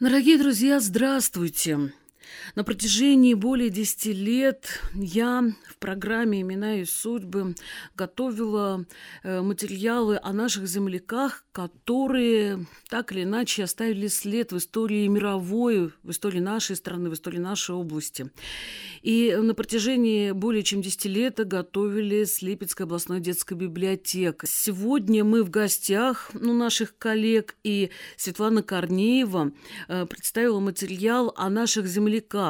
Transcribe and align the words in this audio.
Дорогие 0.00 0.38
друзья, 0.38 0.78
здравствуйте! 0.78 1.92
На 2.54 2.64
протяжении 2.64 3.34
более 3.34 3.70
10 3.70 4.06
лет 4.06 4.80
я 4.94 5.44
в 5.68 5.76
программе 5.78 6.40
«Имена 6.40 6.80
и 6.80 6.84
судьбы» 6.84 7.54
готовила 7.94 8.86
э, 9.22 9.40
материалы 9.42 10.18
о 10.22 10.32
наших 10.32 10.66
земляках, 10.66 11.44
которые 11.52 12.66
так 12.88 13.12
или 13.12 13.24
иначе 13.24 13.64
оставили 13.64 14.06
след 14.06 14.52
в 14.52 14.58
истории 14.58 15.06
мировой, 15.08 15.92
в 16.02 16.10
истории 16.10 16.40
нашей 16.40 16.76
страны, 16.76 17.10
в 17.10 17.14
истории 17.14 17.38
нашей 17.38 17.74
области. 17.74 18.30
И 19.02 19.34
на 19.36 19.54
протяжении 19.54 20.32
более 20.32 20.62
чем 20.62 20.82
10 20.82 21.04
лет 21.06 21.46
готовили 21.46 22.24
с 22.24 22.42
Липецкой 22.42 22.86
областной 22.86 23.20
детской 23.20 23.54
библиотекой. 23.54 24.48
Сегодня 24.48 25.24
мы 25.24 25.42
в 25.42 25.50
гостях 25.50 26.30
у 26.34 26.52
наших 26.52 26.96
коллег, 26.98 27.56
и 27.62 27.90
Светлана 28.16 28.62
Корнеева 28.62 29.52
э, 29.88 30.06
представила 30.06 30.60
материал 30.60 31.32
о 31.36 31.50
наших 31.50 31.86
земляках, 31.86 32.47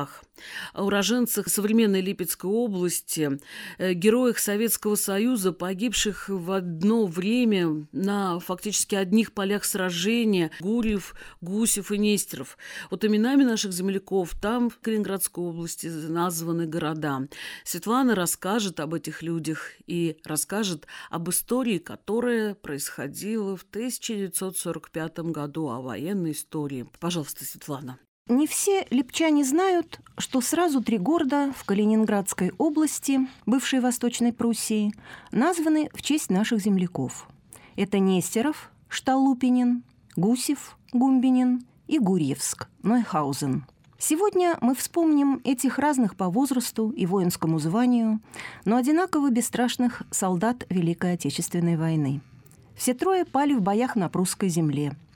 уроженцах 0.75 1.49
современной 1.49 2.01
Липецкой 2.01 2.51
области, 2.51 3.39
э, 3.79 3.93
героях 3.95 4.39
Советского 4.39 4.95
Союза, 4.95 5.53
погибших 5.53 6.29
в 6.29 6.53
одно 6.53 7.07
время 7.07 7.87
на 7.93 8.39
фактически 8.41 8.95
одних 8.95 9.33
полях 9.33 9.65
сражения 9.65 10.51
Гурьев, 10.61 11.15
Гусев 11.41 11.93
и 11.93 11.99
Нестеров. 11.99 12.59
Вот 12.91 13.05
именами 13.05 13.45
наших 13.45 13.73
земляков 13.73 14.35
там, 14.41 14.71
в 14.71 14.79
Калининградской 14.79 15.45
области, 15.45 15.87
названы 15.87 16.67
города. 16.67 17.29
Светлана 17.65 18.15
расскажет 18.15 18.81
об 18.81 18.95
этих 18.95 19.23
людях 19.23 19.73
и 19.87 20.19
расскажет 20.25 20.87
об 21.11 21.29
истории, 21.31 21.79
которая 21.79 22.55
происходила 22.55 23.57
в 23.57 23.63
1945 23.63 25.19
году, 25.31 25.69
о 25.69 25.81
военной 25.81 26.33
истории. 26.33 26.87
Пожалуйста, 27.01 27.45
Светлана. 27.45 27.99
Не 28.29 28.47
все 28.47 28.87
липчане 28.91 29.43
знают, 29.43 30.01
что 30.19 30.43
сразу 30.43 30.83
три 30.83 30.99
города 30.99 31.51
в 31.57 31.65
Калининградской 31.65 32.53
области, 32.59 33.21
бывшей 33.47 33.81
Восточной 33.81 34.35
Пруссии, 34.35 34.93
названы 35.33 35.89
в 35.95 36.03
честь 36.03 36.29
наших 36.29 36.61
земляков. 36.61 37.27
Это 37.77 37.99
Нестеров, 37.99 38.71
Шталупинин, 38.91 39.83
Гусев, 40.17 40.77
Гумбинин 40.93 41.65
и 41.87 41.99
Гурьевск, 41.99 42.69
Нойхаузен. 42.83 43.65
Сегодня 43.99 44.59
мы 44.61 44.75
вспомним 44.75 45.41
этих 45.45 45.79
разных 45.79 46.15
по 46.15 46.29
возрасту 46.29 46.91
и 46.91 47.07
воинскому 47.07 47.59
званию, 47.59 48.21
но 48.67 48.77
одинаково 48.77 49.31
бесстрашных 49.31 50.03
солдат 50.11 50.67
Великой 50.69 51.15
Отечественной 51.15 51.79
войны. 51.79 52.21
Все 52.77 52.93
трое 52.93 53.25
пали 53.25 53.55
в 53.55 53.63
боях 53.63 53.97
на 53.97 54.11
прусской 54.11 54.51
земле– 54.51 54.95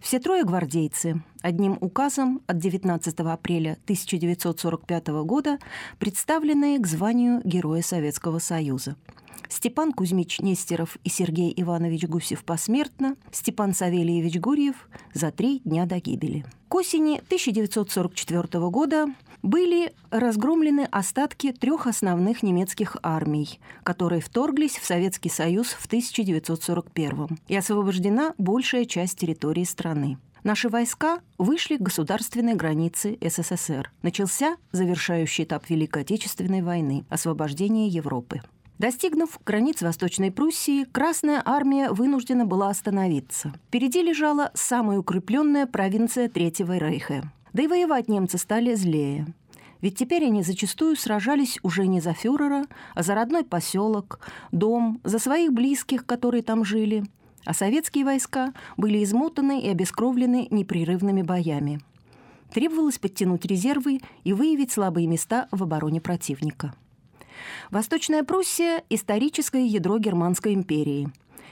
все 0.00 0.18
трое 0.18 0.44
гвардейцы. 0.44 1.22
Одним 1.42 1.78
указом 1.80 2.40
от 2.46 2.58
19 2.58 3.20
апреля 3.20 3.72
1945 3.84 5.08
года 5.24 5.58
представленные 5.98 6.78
к 6.78 6.86
званию 6.86 7.40
Героя 7.44 7.82
Советского 7.82 8.38
Союза. 8.38 8.96
Степан 9.48 9.92
Кузьмич 9.92 10.40
Нестеров 10.40 10.96
и 11.04 11.08
Сергей 11.08 11.52
Иванович 11.56 12.04
Гусев 12.04 12.44
посмертно, 12.44 13.16
Степан 13.32 13.74
Савельевич 13.74 14.38
Гурьев 14.38 14.88
за 15.12 15.30
три 15.30 15.60
дня 15.64 15.86
до 15.86 16.00
гибели. 16.00 16.44
К 16.68 16.74
осени 16.76 17.18
1944 17.18 18.68
года 18.70 19.06
были 19.42 19.92
разгромлены 20.10 20.88
остатки 20.90 21.52
трех 21.52 21.86
основных 21.86 22.42
немецких 22.42 22.96
армий, 23.02 23.60
которые 23.82 24.20
вторглись 24.20 24.78
в 24.78 24.86
Советский 24.86 25.28
Союз 25.28 25.68
в 25.68 25.86
1941 25.86 27.38
и 27.46 27.56
освобождена 27.56 28.34
большая 28.38 28.86
часть 28.86 29.18
территории 29.18 29.64
страны. 29.64 30.18
Наши 30.44 30.68
войска 30.68 31.20
вышли 31.38 31.76
к 31.76 31.80
государственной 31.80 32.54
границе 32.54 33.16
СССР. 33.20 33.90
Начался 34.02 34.56
завершающий 34.72 35.44
этап 35.44 35.70
Великой 35.70 36.02
Отечественной 36.02 36.60
войны– 36.60 37.06
освобождение 37.08 37.88
Европы. 37.88 38.42
Достигнув 38.78 39.38
границ 39.46 39.82
Восточной 39.82 40.32
Пруссии, 40.32 40.84
Красная 40.84 41.40
армия 41.44 41.90
вынуждена 41.90 42.44
была 42.44 42.70
остановиться. 42.70 43.54
Впереди 43.68 44.02
лежала 44.02 44.50
самая 44.54 44.98
укрепленная 44.98 45.66
провинция 45.66 46.28
Третьего 46.28 46.76
Рейха. 46.76 47.30
Да 47.52 47.62
и 47.62 47.68
воевать 47.68 48.08
немцы 48.08 48.36
стали 48.36 48.74
злее. 48.74 49.26
Ведь 49.80 49.96
теперь 49.96 50.24
они 50.24 50.42
зачастую 50.42 50.96
сражались 50.96 51.58
уже 51.62 51.86
не 51.86 52.00
за 52.00 52.14
фюрера, 52.14 52.64
а 52.94 53.02
за 53.02 53.14
родной 53.14 53.44
поселок, 53.44 54.18
дом, 54.50 55.00
за 55.04 55.18
своих 55.18 55.52
близких, 55.52 56.04
которые 56.04 56.42
там 56.42 56.64
жили. 56.64 57.04
А 57.44 57.54
советские 57.54 58.04
войска 58.04 58.54
были 58.76 59.04
измотаны 59.04 59.60
и 59.60 59.68
обескровлены 59.68 60.48
непрерывными 60.50 61.22
боями. 61.22 61.80
Требовалось 62.52 62.98
подтянуть 62.98 63.44
резервы 63.44 64.00
и 64.24 64.32
выявить 64.32 64.72
слабые 64.72 65.06
места 65.06 65.48
в 65.50 65.62
обороне 65.62 66.00
противника. 66.00 66.74
Восточная 67.70 68.24
Пруссия– 68.24 68.82
историческое 68.90 69.66
ядро 69.66 69.98
Германской 69.98 70.54
империи. 70.54 71.08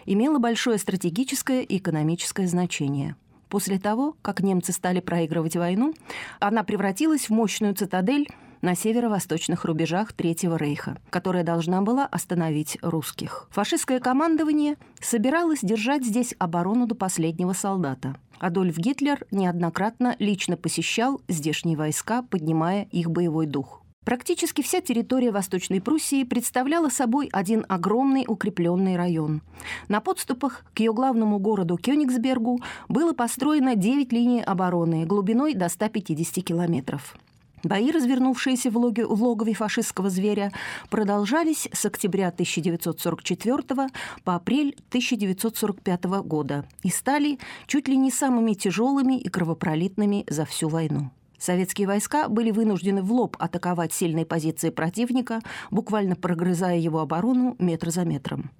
Имела 0.06 0.38
большое 0.38 0.78
стратегическое 0.78 1.62
и 1.62 1.78
экономическое 1.78 2.46
значение. 2.46 3.16
После 3.48 3.78
того, 3.78 4.16
как 4.22 4.40
немцы 4.40 4.72
стали 4.72 5.00
проигрывать 5.00 5.56
войну, 5.56 5.94
она 6.40 6.64
превратилась 6.64 7.28
в 7.28 7.30
мощную 7.30 7.74
цитадель 7.74 8.28
на 8.62 8.74
северо-восточных 8.76 9.64
рубежах 9.64 10.12
Третьего 10.12 10.56
Рейха, 10.56 10.96
которая 11.10 11.42
должна 11.42 11.82
была 11.82 12.06
остановить 12.06 12.78
русских. 12.80 13.48
Фашистское 13.50 14.00
командование 14.00 14.76
собиралось 15.00 15.58
держать 15.62 16.04
здесь 16.04 16.34
оборону 16.38 16.86
до 16.86 16.94
последнего 16.94 17.52
солдата. 17.52 18.16
Адольф 18.38 18.78
Гитлер 18.78 19.26
неоднократно 19.30 20.16
лично 20.18 20.56
посещал 20.56 21.20
здешние 21.28 21.76
войска, 21.76 22.22
поднимая 22.22 22.88
их 22.90 23.10
боевой 23.10 23.46
дух. 23.46 23.81
Практически 24.04 24.62
вся 24.62 24.80
территория 24.80 25.30
Восточной 25.30 25.80
Пруссии 25.80 26.24
представляла 26.24 26.88
собой 26.88 27.28
один 27.32 27.64
огромный 27.68 28.24
укрепленный 28.26 28.96
район. 28.96 29.42
На 29.88 30.00
подступах 30.00 30.64
к 30.74 30.80
ее 30.80 30.92
главному 30.92 31.38
городу 31.38 31.76
Кёнигсбергу 31.76 32.60
было 32.88 33.12
построено 33.12 33.76
9 33.76 34.12
линий 34.12 34.42
обороны 34.42 35.06
глубиной 35.06 35.54
до 35.54 35.68
150 35.68 36.44
километров. 36.44 37.14
Бои, 37.62 37.92
развернувшиеся 37.92 38.70
в, 38.72 38.76
логе, 38.76 39.06
в 39.06 39.22
логове 39.22 39.54
фашистского 39.54 40.10
зверя, 40.10 40.52
продолжались 40.90 41.68
с 41.72 41.86
октября 41.86 42.28
1944 42.28 43.88
по 44.24 44.34
апрель 44.34 44.74
1945 44.88 46.04
года 46.24 46.66
и 46.82 46.90
стали 46.90 47.38
чуть 47.68 47.86
ли 47.86 47.96
не 47.96 48.10
самыми 48.10 48.54
тяжелыми 48.54 49.16
и 49.16 49.28
кровопролитными 49.28 50.24
за 50.28 50.44
всю 50.44 50.68
войну. 50.68 51.12
Советские 51.42 51.88
войска 51.88 52.28
были 52.28 52.52
вынуждены 52.52 53.02
в 53.02 53.12
лоб 53.12 53.36
атаковать 53.40 53.92
сильные 53.92 54.24
позиции 54.24 54.70
противника, 54.70 55.40
буквально 55.72 56.14
прогрызая 56.14 56.78
его 56.78 57.00
оборону 57.00 57.56
метр 57.58 57.90
за 57.90 58.04
метром. 58.04 58.52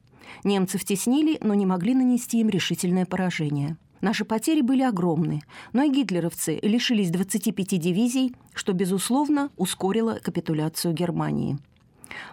Немцев 0.42 0.84
теснили, 0.84 1.38
но 1.40 1.54
не 1.54 1.64
могли 1.64 1.94
нанести 1.94 2.40
им 2.40 2.48
решительное 2.48 3.06
поражение. 3.06 3.76
Наши 4.00 4.24
потери 4.24 4.62
были 4.62 4.82
огромны, 4.82 5.42
но 5.72 5.84
и 5.84 5.92
гитлеровцы 5.92 6.58
лишились 6.60 7.10
25 7.10 7.80
дивизий, 7.80 8.34
что, 8.52 8.72
безусловно, 8.72 9.50
ускорило 9.56 10.18
капитуляцию 10.20 10.92
Германии. 10.92 11.58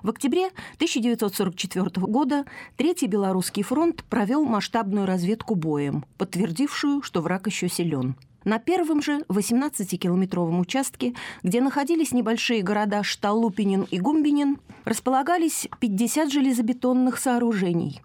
В 0.02 0.10
октябре 0.10 0.48
1944 0.78 2.08
года 2.08 2.46
Третий 2.76 3.06
Белорусский 3.06 3.62
фронт 3.62 4.04
провел 4.06 4.46
масштабную 4.46 5.06
разведку 5.06 5.54
боем, 5.54 6.06
подтвердившую, 6.18 7.04
что 7.04 7.22
враг 7.22 7.46
еще 7.46 7.70
силен– 7.70 8.16
на 8.44 8.60
первом 8.60 9.02
же 9.02 9.20
18-километровом 9.28 10.60
участке, 10.60 11.14
где 11.44 11.62
находились 11.62 12.12
небольшие 12.12 12.62
города 12.62 13.04
Шталупинин 13.04 13.88
и 13.90 14.00
Гумбинин, 14.00 14.60
располагались 14.86 15.68
50 15.80 16.32
железобетонных 16.32 17.18
сооружений, 17.18 18.02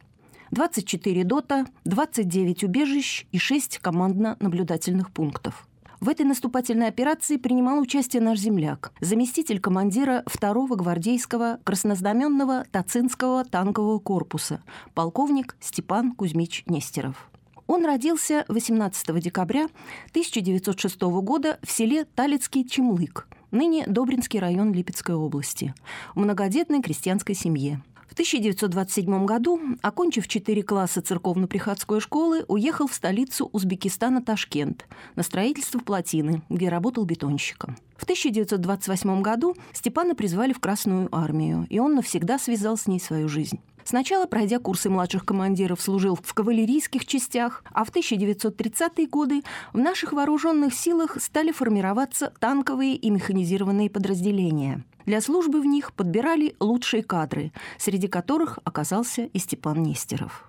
24 0.50 1.24
дота, 1.24 1.66
29 1.84 2.64
убежищ 2.64 3.26
и 3.32 3.38
6 3.38 3.78
командно-наблюдательных 3.78 5.10
пунктов. 5.10 5.66
В 6.00 6.08
этой 6.08 6.26
наступательной 6.26 6.88
операции 6.88 7.38
принимал 7.38 7.80
участие 7.80 8.20
наш 8.20 8.38
земляк, 8.38 8.92
заместитель 9.00 9.58
командира 9.58 10.22
2-го 10.26 10.76
гвардейского 10.76 11.60
краснознаменного 11.64 12.66
Тацинского 12.70 13.44
танкового 13.44 13.98
корпуса, 14.00 14.62
полковник 14.92 15.56
Степан 15.60 16.12
Кузьмич 16.12 16.64
Нестеров. 16.66 17.30
Он 17.66 17.86
родился 17.86 18.44
18 18.48 19.20
декабря 19.20 19.68
1906 20.10 21.00
года 21.00 21.58
в 21.62 21.70
селе 21.70 22.04
Талицкий 22.04 22.68
Чемлык, 22.68 23.26
ныне 23.50 23.84
Добринский 23.86 24.38
район 24.38 24.72
Липецкой 24.72 25.14
области, 25.14 25.74
в 26.14 26.20
многодетной 26.20 26.82
крестьянской 26.82 27.34
семье. 27.34 27.82
В 28.06 28.12
1927 28.12 29.24
году, 29.24 29.60
окончив 29.82 30.28
4 30.28 30.62
класса 30.62 31.00
церковно-приходской 31.00 32.00
школы, 32.00 32.44
уехал 32.48 32.86
в 32.86 32.94
столицу 32.94 33.48
Узбекистана 33.52 34.22
Ташкент 34.22 34.86
на 35.16 35.22
строительство 35.22 35.78
плотины, 35.78 36.42
где 36.50 36.68
работал 36.68 37.04
бетонщиком. 37.06 37.76
В 37.96 38.04
1928 38.04 39.22
году 39.22 39.56
Степана 39.72 40.14
призвали 40.14 40.52
в 40.52 40.60
Красную 40.60 41.08
армию, 41.12 41.66
и 41.70 41.78
он 41.78 41.94
навсегда 41.94 42.38
связал 42.38 42.76
с 42.76 42.86
ней 42.86 43.00
свою 43.00 43.28
жизнь. 43.28 43.58
Сначала, 43.84 44.26
пройдя 44.26 44.58
курсы 44.58 44.88
младших 44.88 45.24
командиров, 45.24 45.80
служил 45.80 46.18
в 46.20 46.34
кавалерийских 46.34 47.06
частях, 47.06 47.62
а 47.72 47.84
в 47.84 47.92
1930-е 47.92 49.06
годы 49.06 49.42
в 49.72 49.78
наших 49.78 50.12
вооруженных 50.12 50.74
силах 50.74 51.20
стали 51.20 51.52
формироваться 51.52 52.32
танковые 52.40 52.96
и 52.96 53.10
механизированные 53.10 53.90
подразделения. 53.90 54.84
Для 55.04 55.20
службы 55.20 55.60
в 55.60 55.66
них 55.66 55.92
подбирали 55.92 56.56
лучшие 56.60 57.02
кадры, 57.02 57.52
среди 57.78 58.08
которых 58.08 58.58
оказался 58.64 59.24
и 59.24 59.38
Степан 59.38 59.82
Нестеров. 59.82 60.48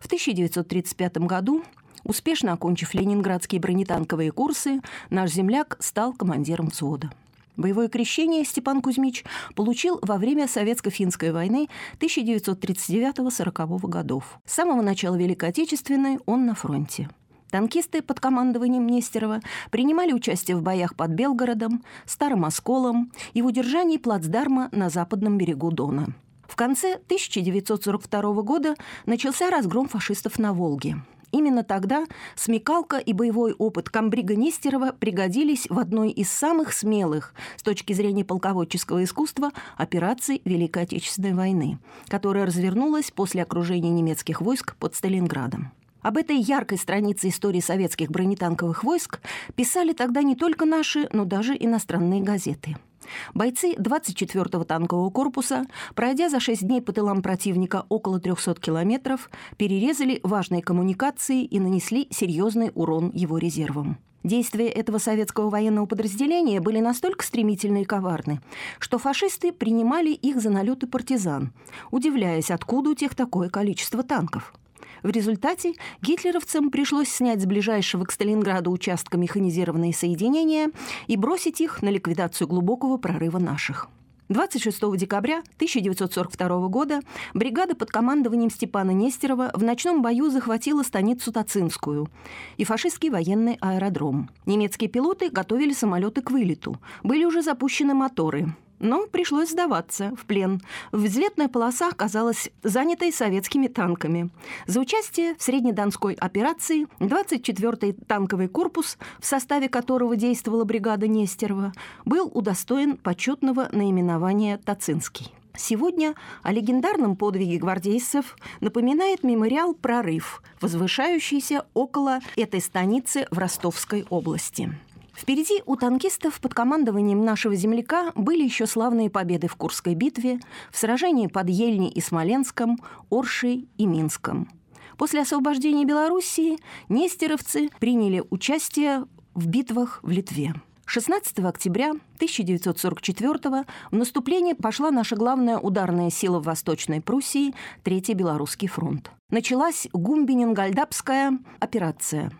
В 0.00 0.06
1935 0.06 1.18
году 1.18 1.62
Успешно 2.04 2.52
окончив 2.52 2.94
ленинградские 2.94 3.60
бронетанковые 3.60 4.32
курсы, 4.32 4.80
наш 5.10 5.30
земляк 5.30 5.76
стал 5.78 6.12
командиром 6.12 6.66
взвода. 6.66 7.12
Боевое 7.56 7.88
крещение 7.88 8.44
Степан 8.44 8.80
Кузьмич 8.80 9.24
получил 9.54 9.98
во 10.02 10.16
время 10.16 10.46
Советско-финской 10.46 11.32
войны 11.32 11.68
1939-40 12.00 13.88
годов. 13.88 14.38
С 14.46 14.54
самого 14.54 14.80
начала 14.80 15.16
Великой 15.16 15.50
Отечественной 15.50 16.18
он 16.24 16.46
на 16.46 16.54
фронте. 16.54 17.10
Танкисты 17.50 18.00
под 18.00 18.18
командованием 18.18 18.86
Нестерова 18.86 19.42
принимали 19.70 20.14
участие 20.14 20.56
в 20.56 20.62
боях 20.62 20.96
под 20.96 21.10
Белгородом, 21.10 21.84
Старым 22.06 22.46
Осколом 22.46 23.12
и 23.34 23.42
в 23.42 23.46
удержании 23.46 23.98
плацдарма 23.98 24.70
на 24.72 24.88
западном 24.88 25.36
берегу 25.36 25.70
Дона. 25.70 26.14
В 26.48 26.56
конце 26.56 26.94
1942 26.94 28.42
года 28.42 28.74
начался 29.04 29.50
разгром 29.50 29.88
фашистов 29.88 30.38
на 30.38 30.54
Волге. 30.54 31.02
Именно 31.32 31.64
тогда 31.64 32.04
смекалка 32.36 32.98
и 32.98 33.12
боевой 33.14 33.54
опыт 33.54 33.88
комбрига 33.88 34.36
Нестерова 34.36 34.92
пригодились 34.92 35.66
в 35.68 35.78
одной 35.78 36.10
из 36.10 36.30
самых 36.30 36.72
смелых 36.74 37.34
с 37.56 37.62
точки 37.62 37.94
зрения 37.94 38.24
полководческого 38.24 39.02
искусства 39.02 39.50
операций 39.76 40.42
Великой 40.44 40.84
Отечественной 40.84 41.32
войны, 41.32 41.78
которая 42.08 42.46
развернулась 42.46 43.10
после 43.10 43.42
окружения 43.42 43.90
немецких 43.90 44.42
войск 44.42 44.76
под 44.76 44.94
Сталинградом. 44.94 45.72
Об 46.02 46.16
этой 46.16 46.36
яркой 46.36 46.78
странице 46.78 47.28
истории 47.28 47.60
советских 47.60 48.10
бронетанковых 48.10 48.84
войск 48.84 49.20
писали 49.54 49.92
тогда 49.92 50.22
не 50.22 50.36
только 50.36 50.64
наши, 50.64 51.08
но 51.12 51.24
даже 51.24 51.56
иностранные 51.58 52.20
газеты– 52.20 52.76
Бойцы 53.34 53.74
24-го 53.74 54.64
танкового 54.64 55.10
корпуса, 55.10 55.66
пройдя 55.94 56.28
за 56.28 56.40
6 56.40 56.66
дней 56.66 56.80
по 56.80 56.92
тылам 56.92 57.22
противника 57.22 57.84
около 57.88 58.20
300 58.20 58.54
километров, 58.54 59.30
перерезали 59.56 60.20
важные 60.22 60.62
коммуникации 60.62 61.44
и 61.44 61.60
нанесли 61.60 62.08
серьезный 62.10 62.70
урон 62.74 63.10
его 63.14 63.38
резервам. 63.38 63.98
Действия 64.22 64.68
этого 64.68 64.98
советского 64.98 65.50
военного 65.50 65.86
подразделения 65.86 66.60
были 66.60 66.78
настолько 66.78 67.24
стремительны 67.24 67.82
и 67.82 67.84
коварны, 67.84 68.40
что 68.78 68.98
фашисты 68.98 69.50
принимали 69.50 70.10
их 70.10 70.40
за 70.40 70.50
налеты 70.50 70.86
партизан, 70.86 71.52
удивляясь, 71.90 72.52
откуда 72.52 72.90
у 72.90 72.94
тех 72.94 73.16
такое 73.16 73.48
количество 73.48 74.04
танков. 74.04 74.54
В 75.02 75.10
результате 75.10 75.74
гитлеровцам 76.00 76.70
пришлось 76.70 77.08
снять 77.08 77.42
с 77.42 77.46
ближайшего 77.46 78.04
к 78.04 78.12
Сталинграду 78.12 78.70
участка 78.70 79.18
механизированные 79.18 79.92
соединения 79.92 80.70
и 81.08 81.16
бросить 81.16 81.60
их 81.60 81.82
на 81.82 81.88
ликвидацию 81.88 82.46
глубокого 82.46 82.98
прорыва 82.98 83.38
наших. 83.38 83.88
26 84.28 84.96
декабря 84.96 85.40
1942 85.56 86.68
года 86.68 87.00
бригада 87.34 87.74
под 87.74 87.90
командованием 87.90 88.50
Степана 88.50 88.92
Нестерова 88.92 89.50
в 89.54 89.62
ночном 89.62 90.02
бою 90.02 90.30
захватила 90.30 90.82
станицу 90.84 91.32
Тацинскую 91.32 92.08
и 92.56 92.64
фашистский 92.64 93.10
военный 93.10 93.58
аэродром. 93.60 94.30
Немецкие 94.46 94.88
пилоты 94.88 95.30
готовили 95.30 95.72
самолеты 95.72 96.22
к 96.22 96.30
вылету. 96.30 96.80
Были 97.02 97.24
уже 97.24 97.42
запущены 97.42 97.94
моторы 97.94 98.54
но 98.82 99.06
пришлось 99.06 99.50
сдаваться 99.50 100.14
в 100.20 100.26
плен. 100.26 100.60
Взлетная 100.90 101.48
полоса 101.48 101.88
оказалась 101.88 102.50
занятой 102.62 103.12
советскими 103.12 103.68
танками. 103.68 104.28
За 104.66 104.80
участие 104.80 105.34
в 105.36 105.42
Среднедонской 105.42 106.14
операции 106.14 106.86
24-й 106.98 107.92
танковый 107.92 108.48
корпус, 108.48 108.98
в 109.20 109.26
составе 109.26 109.68
которого 109.70 110.16
действовала 110.16 110.64
бригада 110.64 111.08
Нестерова, 111.08 111.72
был 112.04 112.30
удостоен 112.34 112.96
почетного 112.96 113.68
наименования 113.72 114.58
«Тацинский». 114.58 115.32
Сегодня 115.54 116.14
о 116.42 116.50
легендарном 116.50 117.14
подвиге 117.14 117.58
гвардейцев 117.58 118.36
напоминает 118.60 119.22
мемориал 119.22 119.74
«Прорыв», 119.74 120.42
возвышающийся 120.60 121.66
около 121.74 122.20
этой 122.36 122.60
станицы 122.60 123.26
в 123.30 123.38
Ростовской 123.38 124.06
области. 124.08 124.72
Впереди 125.14 125.62
у 125.66 125.76
танкистов 125.76 126.40
под 126.40 126.54
командованием 126.54 127.24
нашего 127.24 127.54
земляка 127.54 128.12
были 128.14 128.42
еще 128.42 128.66
славные 128.66 129.10
победы 129.10 129.46
в 129.46 129.56
Курской 129.56 129.94
битве, 129.94 130.40
в 130.70 130.78
сражении 130.78 131.26
под 131.26 131.48
Ельни 131.48 131.90
и 131.90 132.00
Смоленском, 132.00 132.78
Оршей 133.10 133.68
и 133.76 133.86
Минском. 133.86 134.48
После 134.96 135.22
освобождения 135.22 135.84
Белоруссии 135.84 136.58
нестеровцы 136.88 137.68
приняли 137.78 138.22
участие 138.30 139.04
в 139.34 139.46
битвах 139.46 140.00
в 140.02 140.10
Литве. 140.10 140.54
16 140.86 141.38
октября 141.38 141.90
1944 142.16 143.64
в 143.90 143.96
наступление 143.96 144.54
пошла 144.54 144.90
наша 144.90 145.16
главная 145.16 145.58
ударная 145.58 146.10
сила 146.10 146.38
в 146.38 146.44
Восточной 146.44 147.00
Пруссии– 147.00 147.54
Третий 147.82 148.14
Белорусский 148.14 148.68
фронт. 148.68 149.10
Началась 149.30 149.86
Гумбинин-Гальдапская 149.94 151.38
операция. 151.60 152.30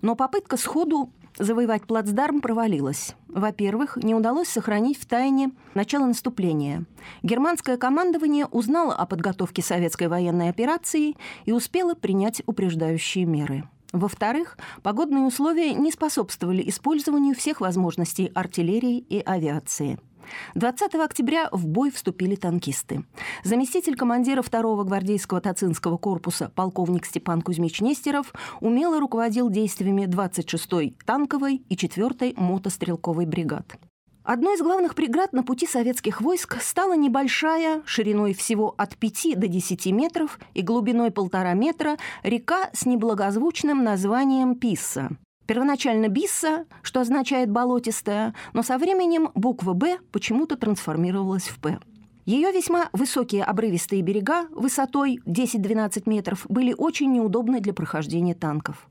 Но 0.00 0.16
попытка 0.16 0.56
сходу 0.56 1.12
завоевать 1.42 1.86
плацдарм 1.86 2.40
провалилась. 2.40 3.14
Во-первых, 3.28 3.96
не 3.96 4.14
удалось 4.14 4.48
сохранить 4.48 4.98
в 4.98 5.06
тайне 5.06 5.52
начало 5.74 6.06
наступления. 6.06 6.84
Германское 7.22 7.76
командование 7.76 8.46
узнало 8.46 8.94
о 8.94 9.06
подготовке 9.06 9.62
советской 9.62 10.08
военной 10.08 10.48
операции 10.48 11.16
и 11.44 11.52
успело 11.52 11.94
принять 11.94 12.42
упреждающие 12.46 13.24
меры. 13.24 13.64
Во-вторых, 13.92 14.56
погодные 14.82 15.24
условия 15.24 15.74
не 15.74 15.92
способствовали 15.92 16.66
использованию 16.68 17.34
всех 17.34 17.60
возможностей 17.60 18.30
артиллерии 18.34 18.98
и 18.98 19.20
авиации– 19.20 19.98
20 20.54 20.94
октября 20.94 21.48
в 21.52 21.66
бой 21.66 21.90
вступили 21.90 22.34
танкисты. 22.34 23.04
Заместитель 23.44 23.96
командира 23.96 24.42
2-го 24.42 24.84
гвардейского 24.84 25.40
Тацинского 25.40 25.96
корпуса 25.96 26.50
полковник 26.54 27.06
Степан 27.06 27.42
Кузьмич 27.42 27.80
Нестеров 27.80 28.32
умело 28.60 29.00
руководил 29.00 29.50
действиями 29.50 30.04
26-й 30.04 30.96
танковой 31.04 31.62
и 31.68 31.74
4-й 31.74 32.34
мотострелковой 32.36 33.26
бригад. 33.26 33.78
Одной 34.24 34.54
из 34.54 34.60
главных 34.60 34.94
преград 34.94 35.32
на 35.32 35.42
пути 35.42 35.66
советских 35.66 36.20
войск 36.20 36.60
стала 36.62 36.96
небольшая, 36.96 37.82
шириной 37.84 38.34
всего 38.34 38.72
от 38.78 38.96
5 38.96 39.36
до 39.36 39.48
10 39.48 39.86
метров 39.86 40.38
и 40.54 40.62
глубиной 40.62 41.10
полтора 41.10 41.54
метра, 41.54 41.96
река 42.22 42.70
с 42.72 42.86
неблагозвучным 42.86 43.82
названием 43.82 44.54
Писса. 44.54 45.10
Первоначально 45.52 46.08
Бисса, 46.08 46.64
что 46.80 47.02
означает 47.02 47.50
болотистая, 47.50 48.34
но 48.54 48.62
со 48.62 48.78
временем 48.78 49.28
буква 49.34 49.74
«Б» 49.74 49.98
почему-то 50.10 50.56
трансформировалась 50.56 51.48
в 51.48 51.58
«П». 51.58 51.78
Ее 52.24 52.50
весьма 52.52 52.88
высокие 52.94 53.44
обрывистые 53.44 54.00
берега 54.00 54.46
высотой 54.52 55.20
10-12 55.26 56.04
метров 56.06 56.46
были 56.48 56.72
очень 56.72 57.12
неудобны 57.12 57.60
для 57.60 57.74
прохождения 57.74 58.32
танков. 58.32 58.88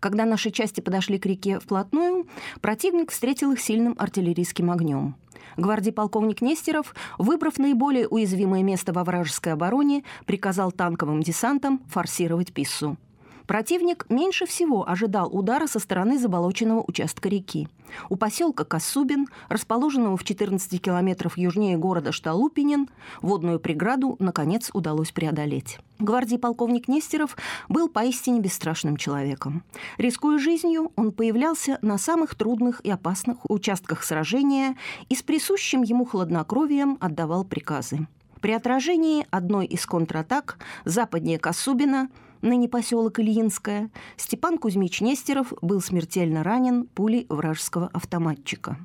Когда 0.00 0.26
наши 0.26 0.50
части 0.50 0.82
подошли 0.82 1.18
к 1.18 1.24
реке 1.24 1.58
вплотную, 1.58 2.26
противник 2.60 3.10
встретил 3.10 3.52
их 3.52 3.60
сильным 3.60 3.96
артиллерийским 3.98 4.70
огнем. 4.70 5.16
Гвардии 5.56 5.92
полковник 5.92 6.42
Нестеров, 6.42 6.94
выбрав 7.16 7.56
наиболее 7.56 8.06
уязвимое 8.06 8.62
место 8.62 8.92
во 8.92 9.02
вражеской 9.02 9.54
обороне, 9.54 10.04
приказал 10.26 10.72
танковым 10.72 11.22
десантам 11.22 11.80
форсировать 11.88 12.52
Писсу. 12.52 12.98
Противник 13.46 14.06
меньше 14.08 14.46
всего 14.46 14.88
ожидал 14.88 15.28
удара 15.34 15.66
со 15.66 15.78
стороны 15.78 16.18
заболоченного 16.18 16.84
участка 16.86 17.28
реки. 17.28 17.68
У 18.08 18.16
поселка 18.16 18.64
Косубин, 18.64 19.26
расположенного 19.48 20.16
в 20.16 20.24
14 20.24 20.80
километров 20.80 21.36
южнее 21.36 21.76
города 21.76 22.12
Шталупинин, 22.12 22.88
водную 23.20 23.60
преграду, 23.60 24.16
наконец, 24.18 24.70
удалось 24.72 25.12
преодолеть. 25.12 25.78
Гвардии 25.98 26.36
полковник 26.36 26.88
Нестеров 26.88 27.36
был 27.68 27.88
поистине 27.88 28.40
бесстрашным 28.40 28.96
человеком. 28.96 29.62
Рискуя 29.98 30.38
жизнью, 30.38 30.90
он 30.96 31.12
появлялся 31.12 31.78
на 31.82 31.98
самых 31.98 32.34
трудных 32.34 32.80
и 32.80 32.90
опасных 32.90 33.48
участках 33.50 34.02
сражения 34.02 34.76
и 35.08 35.14
с 35.14 35.22
присущим 35.22 35.82
ему 35.82 36.04
хладнокровием 36.04 36.98
отдавал 37.00 37.44
приказы. 37.44 38.06
При 38.40 38.50
отражении 38.50 39.24
одной 39.30 39.66
из 39.66 39.86
контратак 39.86 40.58
западнее 40.84 41.38
Косубина 41.38 42.08
ныне 42.42 42.68
поселок 42.68 43.18
Ильинское, 43.18 43.90
Степан 44.16 44.58
Кузьмич 44.58 45.00
Нестеров 45.00 45.52
был 45.62 45.80
смертельно 45.80 46.42
ранен 46.42 46.84
пулей 46.84 47.26
вражеского 47.28 47.88
автоматчика. 47.92 48.76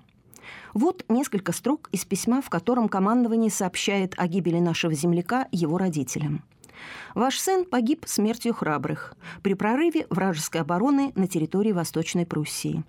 Вот 0.73 1.03
несколько 1.09 1.51
строк 1.51 1.89
из 1.91 2.05
письма, 2.05 2.41
в 2.41 2.49
котором 2.49 2.87
командование 2.87 3.51
сообщает 3.51 4.13
о 4.17 4.27
гибели 4.27 4.59
нашего 4.59 4.93
земляка 4.93 5.47
его 5.51 5.77
родителям. 5.77 6.43
Ваш 7.15 7.39
сын 7.39 7.65
погиб 7.65 8.05
смертью 8.05 8.53
храбрых 8.53 9.15
при 9.41 9.55
прорыве 9.55 10.05
вражеской 10.09 10.61
обороны 10.61 11.11
на 11.15 11.27
территории 11.27 11.71
Восточной 11.71 12.25
Пруссии. 12.25 12.83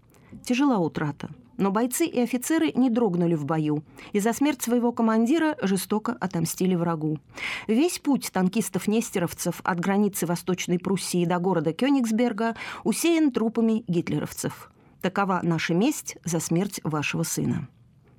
Тяжела 0.45 0.79
утрата. 0.79 1.31
Но 1.59 1.71
бойцы 1.71 2.07
и 2.07 2.19
офицеры 2.21 2.73
не 2.75 2.88
дрогнули 2.88 3.35
в 3.35 3.45
бою 3.45 3.85
и 4.12 4.21
за 4.21 4.33
смерть 4.33 4.62
своего 4.62 4.93
командира 4.93 5.57
жестоко 5.61 6.17
отомстили 6.19 6.75
врагу. 6.75 7.19
Весь 7.67 7.99
путь 7.99 8.31
танкистов-нестеровцев 8.33 9.61
от 9.62 9.81
границы 9.81 10.25
Восточной 10.25 10.79
Пруссии 10.79 11.27
до 11.27 11.38
города 11.38 11.73
Кёнигсберга 11.73 12.57
усеян 12.85 13.31
трупами 13.31 13.85
гитлеровцев. 13.87 14.71
Такова 15.03 15.41
наша 15.43 15.75
месть 15.75 16.17
за 16.25 16.41
смерть 16.41 16.81
вашего 16.83 17.23
сына. 17.23 17.69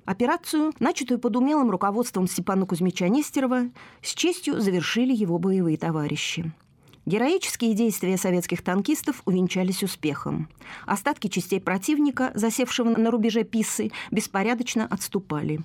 Операцию, 0.04 0.72
начатую 0.80 1.18
под 1.18 1.36
умелым 1.36 1.70
руководством 1.70 2.26
Степана 2.26 2.66
Кузьмича 2.66 3.08
Нестерова, 3.08 3.70
с 4.02 4.14
честью 4.14 4.60
завершили 4.60 5.14
его 5.14 5.38
боевые 5.38 5.76
товарищи. 5.76 6.52
Героические 7.06 7.74
действия 7.74 8.16
советских 8.16 8.62
танкистов 8.62 9.22
увенчались 9.24 9.82
успехом. 9.82 10.48
Остатки 10.86 11.28
частей 11.28 11.60
противника, 11.60 12.30
засевшего 12.34 12.90
на 12.90 13.10
рубеже 13.10 13.42
Писсы, 13.42 13.90
беспорядочно 14.10 14.86
отступали. 14.86 15.60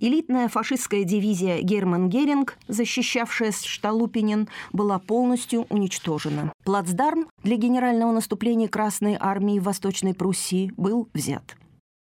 Элитная 0.00 0.48
фашистская 0.48 1.04
дивизия 1.04 1.62
«Герман 1.62 2.08
Геринг», 2.08 2.58
защищавшая 2.68 3.52
Шталупинин, 3.52 4.48
была 4.72 4.98
полностью 4.98 5.66
уничтожена. 5.70 6.52
Плацдарм 6.64 7.28
для 7.42 7.56
генерального 7.56 8.12
наступления 8.12 8.68
Красной 8.68 9.16
армии 9.18 9.58
в 9.58 9.64
Восточной 9.64 10.14
Пруссии 10.14 10.72
был 10.76 11.08
взят. 11.14 11.56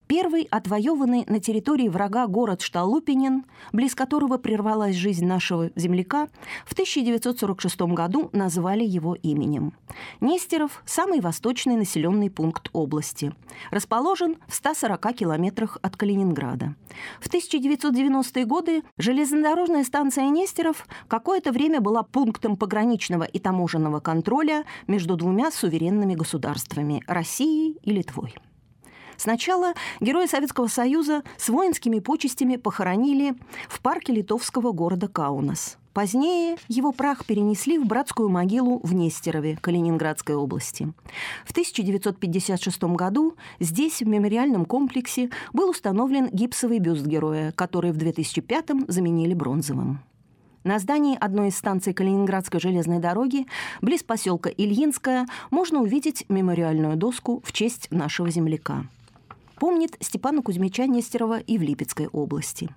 Первый 0.09 0.49
отвоеванный 0.51 1.27
на 1.29 1.39
территории 1.39 1.89
врага 1.89 2.27
город 2.27 2.63
Шталупинин, 2.63 3.45
близ 3.73 3.95
которого 3.95 4.39
прервалась 4.39 4.97
жизнь 4.97 5.27
нашего 5.27 5.71
земляка, 5.77 6.29
в 6.65 6.73
1946 6.73 7.81
году 7.83 8.31
назвали 8.33 8.85
его 8.85 9.15
именем. 9.15 9.75
Нестеров– 10.23 10.83
самый 10.87 11.21
восточный 11.21 11.77
населенный 11.77 12.31
пункт 12.31 12.71
области. 12.73 13.35
Расположен 13.71 14.39
в 14.47 14.55
140 14.55 15.13
километрах 15.15 15.77
от 15.83 15.95
Калининграда. 15.99 16.75
В 17.21 17.29
1990-е 17.29 18.47
годы 18.47 18.85
железнодорожная 18.97 19.85
станция 19.85 20.31
Нестеров 20.31 20.87
какое-то 21.09 21.53
время 21.53 21.83
была 21.83 22.03
пунктом 22.03 22.57
пограничного 22.57 23.25
и 23.25 23.39
таможенного 23.39 24.01
контроля 24.01 24.65
между 24.87 25.17
двумя 25.17 25.51
суверенными 25.51 26.15
государствами– 26.15 27.05
Россией 27.07 27.77
и 27.83 27.91
Литвой. 27.91 28.35
Сначала 29.19 29.75
героя 30.01 30.29
Советского 30.29 30.69
Союза 30.69 31.25
с 31.37 31.49
воинскими 31.49 31.99
почестями 31.99 32.55
похоронили 32.55 33.35
в 33.69 33.81
парке 33.81 34.13
литовского 34.13 34.71
города 34.71 35.09
Каунас. 35.09 35.77
Позднее 35.93 36.57
его 36.69 36.93
прах 36.93 37.27
перенесли 37.27 37.79
в 37.79 37.85
братскую 37.85 38.29
могилу 38.29 38.79
в 38.85 38.95
Нестерове, 38.95 39.59
Калининградской 39.61 40.37
области. 40.37 40.93
В 41.45 41.51
1956 41.51 42.85
году 42.85 43.35
здесь, 43.59 44.01
в 44.01 44.07
мемориальном 44.07 44.65
комплексе, 44.65 45.31
был 45.53 45.71
установлен 45.71 46.29
гипсовый 46.29 46.79
бюст 46.79 47.05
героя, 47.05 47.51
который 47.51 47.91
в 47.91 47.97
2005 47.97 48.87
заменили 48.87 49.35
бронзовым. 49.35 49.99
На 50.63 50.79
здании 50.79 51.19
одной 51.21 51.49
из 51.49 51.57
станций 51.57 51.93
Калининградской 51.93 52.61
железной 52.61 53.01
дороги, 53.01 53.49
близ 53.81 54.05
поселка 54.05 54.49
Ильинская, 54.49 55.27
можно 55.51 55.81
увидеть 55.81 56.25
мемориальную 56.29 56.97
доску 56.97 57.43
в 57.45 57.53
честь 57.53 57.89
нашего 57.91 58.31
земляка 58.31 58.85
помнит 59.59 59.97
Степана 60.01 60.43
Кузьмича 60.43 60.87
Нестерова 60.87 61.41
и 61.41 61.59
в 61.59 61.63
Липецкой 61.63 62.09
области. 62.09 62.71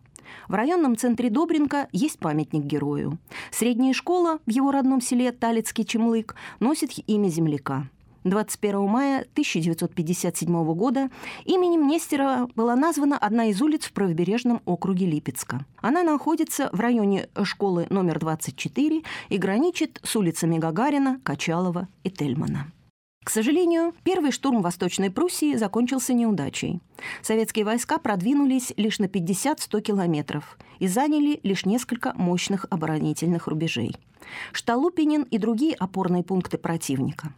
В 0.47 0.53
районном 0.53 0.97
центре 0.97 1.29
Добринка 1.29 1.87
есть 1.91 2.19
памятник 2.19 2.63
герою. 2.63 3.17
Средняя 3.51 3.93
школа 3.93 4.39
в 4.45 4.49
его 4.49 4.71
родном 4.71 5.01
селе 5.01 5.31
Талицкий 5.31 5.83
Чемлык 5.83 6.35
носит 6.59 6.91
имя 7.07 7.29
земляка. 7.29 7.87
21 8.23 8.85
мая 8.87 9.21
1957 9.33 10.73
года 10.75 11.09
именем 11.45 11.87
Нестерова 11.87 12.49
была 12.55 12.75
названа 12.75 13.17
одна 13.17 13.45
из 13.45 13.61
улиц 13.61 13.85
в 13.85 13.93
правобережном 13.93 14.61
округе 14.65 15.07
Липецка. 15.07 15.65
Она 15.81 16.03
находится 16.03 16.69
в 16.71 16.79
районе 16.79 17.29
школы 17.43 17.87
номер 17.89 18.19
24 18.19 19.03
и 19.29 19.37
граничит 19.37 19.99
с 20.03 20.15
улицами 20.15 20.59
Гагарина, 20.59 21.19
Качалова 21.23 21.87
и 22.03 22.11
Тельмана. 22.11 22.71
К 23.23 23.29
сожалению, 23.29 23.93
первый 24.03 24.31
штурм 24.31 24.63
Восточной 24.63 25.11
Пруссии 25.11 25.55
закончился 25.55 26.13
неудачей. 26.13 26.79
Советские 27.21 27.65
войска 27.65 27.99
продвинулись 27.99 28.73
лишь 28.77 28.97
на 28.97 29.05
50-100 29.05 29.81
километров 29.81 30.57
и 30.79 30.87
заняли 30.87 31.39
лишь 31.43 31.65
несколько 31.65 32.13
мощных 32.15 32.65
оборонительных 32.71 33.47
рубежей. 33.47 33.95
Шталупинин 34.53 35.21
и 35.23 35.37
другие 35.37 35.75
опорные 35.75 36.23
пункты 36.23 36.57
противника. 36.57 37.33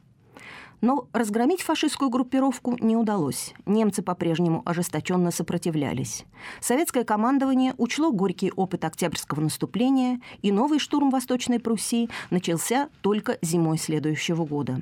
Но 0.80 1.08
разгромить 1.12 1.62
фашистскую 1.62 2.10
группировку 2.10 2.78
не 2.80 2.96
удалось. 2.96 3.54
Немцы 3.66 4.02
по-прежнему 4.02 4.62
ожесточенно 4.66 5.32
сопротивлялись. 5.32 6.26
Советское 6.62 7.04
командование 7.04 7.74
учло 7.78 8.12
горький 8.12 8.52
опыт 8.56 8.86
Октябрьского 8.86 9.42
наступления, 9.42 10.22
и 10.42 10.52
новый 10.54 10.80
штурм 10.80 11.10
Восточной 11.10 11.60
Пруссии 11.60 12.10
начался 12.32 12.90
только 13.02 13.38
зимой 13.42 13.78
следующего 13.78 14.46
года. 14.46 14.82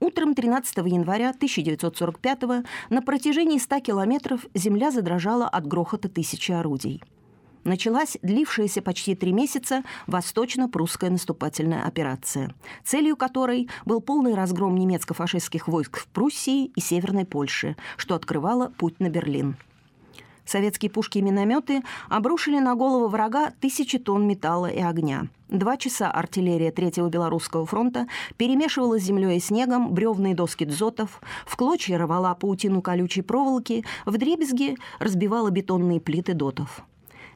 Утром 0.00 0.34
13 0.34 0.76
января 0.78 1.30
1945 1.30 2.64
на 2.90 3.02
протяжении 3.02 3.58
100 3.58 3.80
километров 3.80 4.46
земля 4.54 4.90
задрожала 4.90 5.48
от 5.48 5.66
грохота 5.66 6.08
тысячи 6.08 6.52
орудий. 6.52 7.02
Началась 7.64 8.16
длившаяся 8.22 8.80
почти 8.80 9.16
три 9.16 9.32
месяца 9.32 9.82
восточно-прусская 10.06 11.10
наступательная 11.10 11.84
операция, 11.84 12.54
целью 12.84 13.16
которой 13.16 13.68
был 13.84 14.00
полный 14.00 14.34
разгром 14.34 14.76
немецко-фашистских 14.76 15.66
войск 15.66 15.96
в 15.96 16.06
Пруссии 16.06 16.66
и 16.66 16.80
Северной 16.80 17.24
Польше, 17.24 17.76
что 17.96 18.14
открывало 18.14 18.72
путь 18.78 19.00
на 19.00 19.08
Берлин. 19.08 19.56
Советские 20.46 20.90
пушки 20.90 21.18
и 21.18 21.22
минометы 21.22 21.82
обрушили 22.08 22.58
на 22.58 22.74
голову 22.74 23.08
врага 23.08 23.50
тысячи 23.60 23.98
тонн 23.98 24.26
металла 24.26 24.66
и 24.66 24.80
огня. 24.80 25.26
Два 25.48 25.76
часа 25.76 26.10
артиллерия 26.10 26.72
Третьего 26.72 27.08
Белорусского 27.08 27.66
фронта 27.66 28.06
перемешивала 28.36 28.98
с 28.98 29.02
землей 29.02 29.36
и 29.36 29.40
снегом 29.40 29.92
бревные 29.92 30.34
доски 30.34 30.64
дзотов, 30.64 31.20
в 31.46 31.56
клочья 31.56 31.98
рвала 31.98 32.34
паутину 32.34 32.82
колючей 32.82 33.22
проволоки, 33.22 33.84
в 34.06 34.16
дребезги 34.18 34.76
разбивала 34.98 35.50
бетонные 35.50 36.00
плиты 36.00 36.34
дотов. 36.34 36.82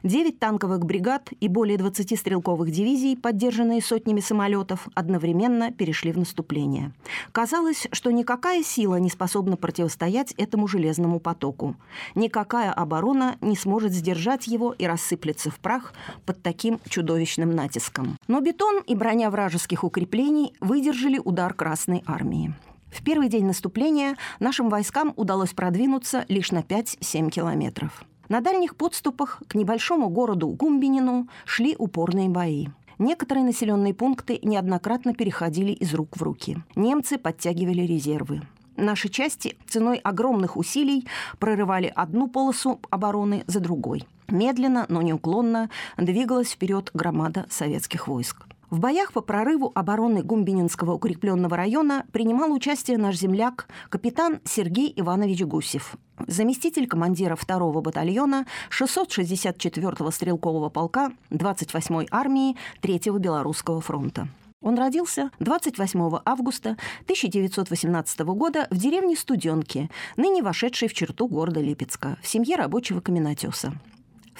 9 0.03 0.39
танковых 0.39 0.83
бригад 0.85 1.29
и 1.39 1.47
более 1.47 1.77
20 1.77 2.17
стрелковых 2.17 2.71
дивизий, 2.71 3.15
поддержанные 3.15 3.81
сотнями 3.81 4.19
самолетов, 4.19 4.87
одновременно 4.95 5.71
перешли 5.71 6.11
в 6.11 6.17
наступление. 6.17 6.91
Казалось, 7.31 7.87
что 7.91 8.11
никакая 8.11 8.63
сила 8.63 8.95
не 8.95 9.09
способна 9.09 9.57
противостоять 9.57 10.33
этому 10.37 10.67
железному 10.67 11.19
потоку. 11.19 11.75
Никакая 12.15 12.71
оборона 12.71 13.37
не 13.41 13.55
сможет 13.55 13.93
сдержать 13.93 14.47
его 14.47 14.73
и 14.73 14.87
рассыплется 14.87 15.51
в 15.51 15.59
прах 15.59 15.93
под 16.25 16.41
таким 16.41 16.79
чудовищным 16.89 17.51
натиском. 17.51 18.17
Но 18.27 18.41
бетон 18.41 18.81
и 18.87 18.95
броня 18.95 19.29
вражеских 19.29 19.83
укреплений 19.83 20.53
выдержали 20.59 21.19
удар 21.23 21.53
Красной 21.53 22.03
армии. 22.07 22.53
В 22.91 23.03
первый 23.03 23.29
день 23.29 23.45
наступления 23.45 24.17
нашим 24.39 24.69
войскам 24.69 25.13
удалось 25.15 25.53
продвинуться 25.53 26.25
лишь 26.27 26.51
на 26.51 26.59
5-7 26.59 27.29
километров. 27.29 28.03
На 28.31 28.39
дальних 28.39 28.77
подступах 28.77 29.43
к 29.49 29.55
небольшому 29.55 30.07
городу 30.07 30.47
Гумбинину 30.47 31.27
шли 31.43 31.75
упорные 31.77 32.29
бои. 32.29 32.67
Некоторые 32.97 33.43
населенные 33.43 33.93
пункты 33.93 34.39
неоднократно 34.41 35.13
переходили 35.13 35.73
из 35.73 35.93
рук 35.93 36.15
в 36.15 36.23
руки. 36.23 36.57
Немцы 36.77 37.17
подтягивали 37.17 37.81
резервы. 37.81 38.41
Наши 38.77 39.09
части 39.09 39.57
ценой 39.67 39.97
огромных 39.97 40.55
усилий 40.55 41.05
прорывали 41.39 41.91
одну 41.93 42.29
полосу 42.29 42.79
обороны 42.89 43.43
за 43.47 43.59
другой. 43.59 44.07
Медленно, 44.29 44.85
но 44.87 45.01
неуклонно 45.01 45.69
двигалась 45.97 46.51
вперед 46.51 46.89
громада 46.93 47.45
советских 47.49 48.07
войск. 48.07 48.45
В 48.71 48.79
боях 48.79 49.11
по 49.11 49.19
прорыву 49.19 49.69
обороны 49.75 50.23
Гумбининского 50.23 50.93
укрепленного 50.93 51.57
района 51.57 52.05
принимал 52.13 52.53
участие 52.53 52.97
наш 52.97 53.17
земляк, 53.17 53.67
капитан 53.89 54.39
Сергей 54.45 54.93
Иванович 54.95 55.43
Гусев, 55.43 55.97
заместитель 56.25 56.87
командира 56.87 57.35
2-го 57.35 57.81
батальона 57.81 58.45
664-го 58.69 60.09
стрелкового 60.09 60.69
полка 60.69 61.11
28-й 61.31 62.07
армии 62.11 62.55
3-го 62.81 63.17
Белорусского 63.17 63.81
фронта. 63.81 64.29
Он 64.61 64.77
родился 64.77 65.31
28 65.39 66.19
августа 66.23 66.77
1918 67.03 68.19
года 68.21 68.67
в 68.71 68.77
деревне 68.77 69.17
Студенки, 69.17 69.89
ныне 70.15 70.41
вошедшей 70.41 70.87
в 70.87 70.93
черту 70.93 71.27
города 71.27 71.59
Липецка, 71.59 72.17
в 72.21 72.27
семье 72.27 72.55
рабочего 72.55 73.01
каменотеса. 73.01 73.73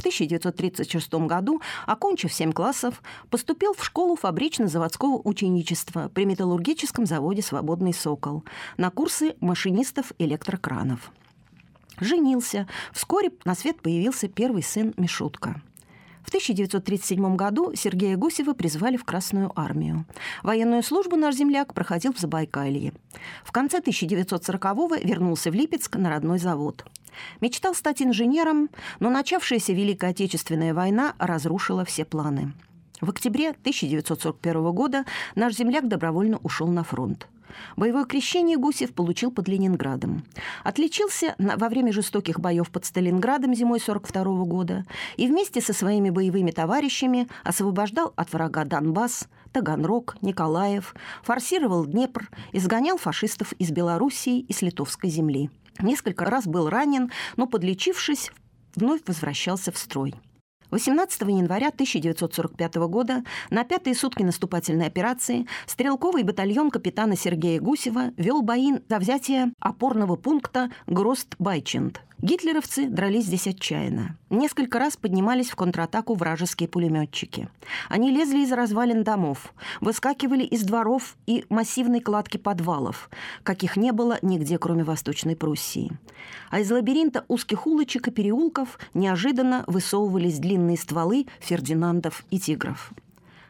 В 0.02 0.04
1936 0.04 1.14
году, 1.28 1.62
окончив 1.86 2.34
7 2.34 2.54
классов, 2.54 3.04
поступил 3.30 3.76
в 3.76 3.86
школу 3.86 4.16
фабрично-заводского 4.16 5.22
ученичества 5.24 6.10
при 6.12 6.26
металлургическом 6.26 7.06
заводе 7.06 7.44
«Свободный 7.44 7.94
Сокол» 7.94 8.44
на 8.78 8.90
курсы 8.90 9.36
машинистов 9.42 10.12
электрокранов. 10.18 11.12
Женился. 12.00 12.68
Вскоре 12.92 13.30
на 13.46 13.54
свет 13.54 13.80
появился 13.80 14.28
первый 14.28 14.64
сын 14.64 14.96
Мишутка. 14.98 15.62
В 16.24 16.28
1937 16.28 17.36
году 17.36 17.74
Сергея 17.76 18.16
Гусева 18.16 18.54
призвали 18.54 18.98
в 18.98 19.04
Красную 19.06 19.52
армию. 19.60 20.06
Военную 20.44 20.84
службу 20.84 21.16
наш 21.16 21.36
земляк 21.36 21.74
проходил 21.74 22.14
в 22.14 22.20
Забайкалье. 22.20 22.94
В 23.44 23.52
конце 23.52 23.80
1940-го 23.80 24.96
вернулся 24.96 25.52
в 25.52 25.54
Липецк 25.54 25.96
на 25.96 26.10
родной 26.10 26.40
завод. 26.40 26.86
Мечтал 27.42 27.76
стать 27.76 28.02
инженером, 28.02 28.70
но 29.00 29.10
начавшаяся 29.10 29.74
Великая 29.74 30.12
Отечественная 30.12 30.74
война 30.74 31.14
разрушила 31.20 31.86
все 31.86 32.06
планы. 32.06 32.54
В 33.02 33.10
октябре 33.10 33.50
1941 33.50 34.72
года 34.72 35.06
наш 35.36 35.56
земляк 35.56 35.88
добровольно 35.88 36.38
ушел 36.44 36.68
на 36.68 36.84
фронт. 36.84 37.28
Боевое 37.76 38.06
крещение 38.06 38.58
Гусев 38.58 38.94
получил 38.94 39.32
под 39.32 39.48
Ленинградом. 39.48 40.24
Отличился 40.64 41.36
во 41.38 41.70
время 41.70 41.92
жестоких 41.92 42.40
боев 42.40 42.70
под 42.70 42.86
Сталинградом 42.86 43.54
зимой 43.54 43.80
1942 43.80 44.46
года 44.46 44.86
и 45.18 45.28
вместе 45.28 45.62
со 45.62 45.74
своими 45.74 46.10
боевыми 46.10 46.52
товарищами 46.52 47.28
освобождал 47.44 48.14
от 48.16 48.34
врага 48.34 48.66
Донбасс, 48.66 49.28
Таганрог, 49.52 50.18
Николаев, 50.22 50.96
форсировал 51.24 51.86
Днепр, 51.86 52.30
изгонял 52.52 52.98
фашистов 52.98 53.54
из 53.54 53.72
Белоруссии 53.72 54.40
и 54.40 54.54
с 54.54 54.62
литовской 54.62 55.10
земли. 55.10 55.50
Несколько 55.80 56.26
раз 56.26 56.46
был 56.46 56.70
ранен, 56.70 57.12
но, 57.38 57.48
подлечившись, 57.48 58.32
вновь 58.76 59.02
возвращался 59.06 59.72
в 59.72 59.78
строй. 59.78 60.14
18 60.72 61.22
января 61.22 61.68
1945 61.68 62.76
года 62.88 63.24
на 63.50 63.64
пятые 63.64 63.94
сутки 63.94 64.24
наступательной 64.24 64.88
операции 64.88 65.48
стрелковый 65.68 66.24
батальон 66.24 66.72
капитана 66.72 67.16
Сергея 67.16 67.60
Гусева 67.60 68.12
вел 68.18 68.42
бои 68.42 68.74
за 68.88 68.98
взятие 68.98 69.54
опорного 69.60 70.16
пункта 70.16 70.72
Грост-Байченд– 70.88 72.00
Гитлеровцы 72.22 72.88
дрались 72.88 73.26
здесь 73.26 73.48
отчаянно. 73.48 74.16
Несколько 74.30 74.78
раз 74.78 74.96
поднимались 74.96 75.50
в 75.50 75.56
контратаку 75.56 76.14
вражеские 76.14 76.70
пулеметчики. 76.70 77.50
Они 77.90 78.12
лезли 78.12 78.44
из 78.44 78.52
развалин 78.52 79.04
домов, 79.04 79.56
выскакивали 79.80 80.44
из 80.44 80.62
дворов 80.62 81.16
и 81.26 81.46
массивной 81.50 82.00
кладки 82.00 82.38
подвалов, 82.38 83.10
каких 83.42 83.76
не 83.76 83.92
было 83.92 84.20
нигде, 84.22 84.60
кроме 84.60 84.84
Восточной 84.84 85.36
Пруссии. 85.36 85.92
А 86.52 86.60
из 86.60 86.70
лабиринта 86.70 87.26
узких 87.28 87.66
улочек 87.66 88.10
и 88.10 88.12
переулков 88.12 88.78
неожиданно 88.94 89.64
высовывались 89.66 90.38
длинные 90.38 90.78
стволы 90.78 91.26
Фердинандов 91.40 92.24
и 92.30 92.40
Тигров. 92.40 92.92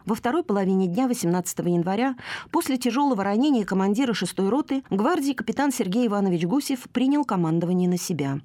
Во 0.05 0.15
второй 0.15 0.43
половине 0.43 0.87
дня 0.87 1.07
18 1.07 1.59
января 1.59 2.15
после 2.51 2.77
тяжелого 2.77 3.21
ранения 3.21 3.65
командира 3.65 4.13
6-й 4.13 4.47
роты 4.47 4.83
гвардии 4.89 5.33
капитан 5.33 5.73
Сергей 5.73 6.07
Иванович 6.07 6.45
Гусев 6.45 6.87
принял 6.91 7.25
командование 7.25 7.89
на 7.89 7.97
себя. 7.97 8.39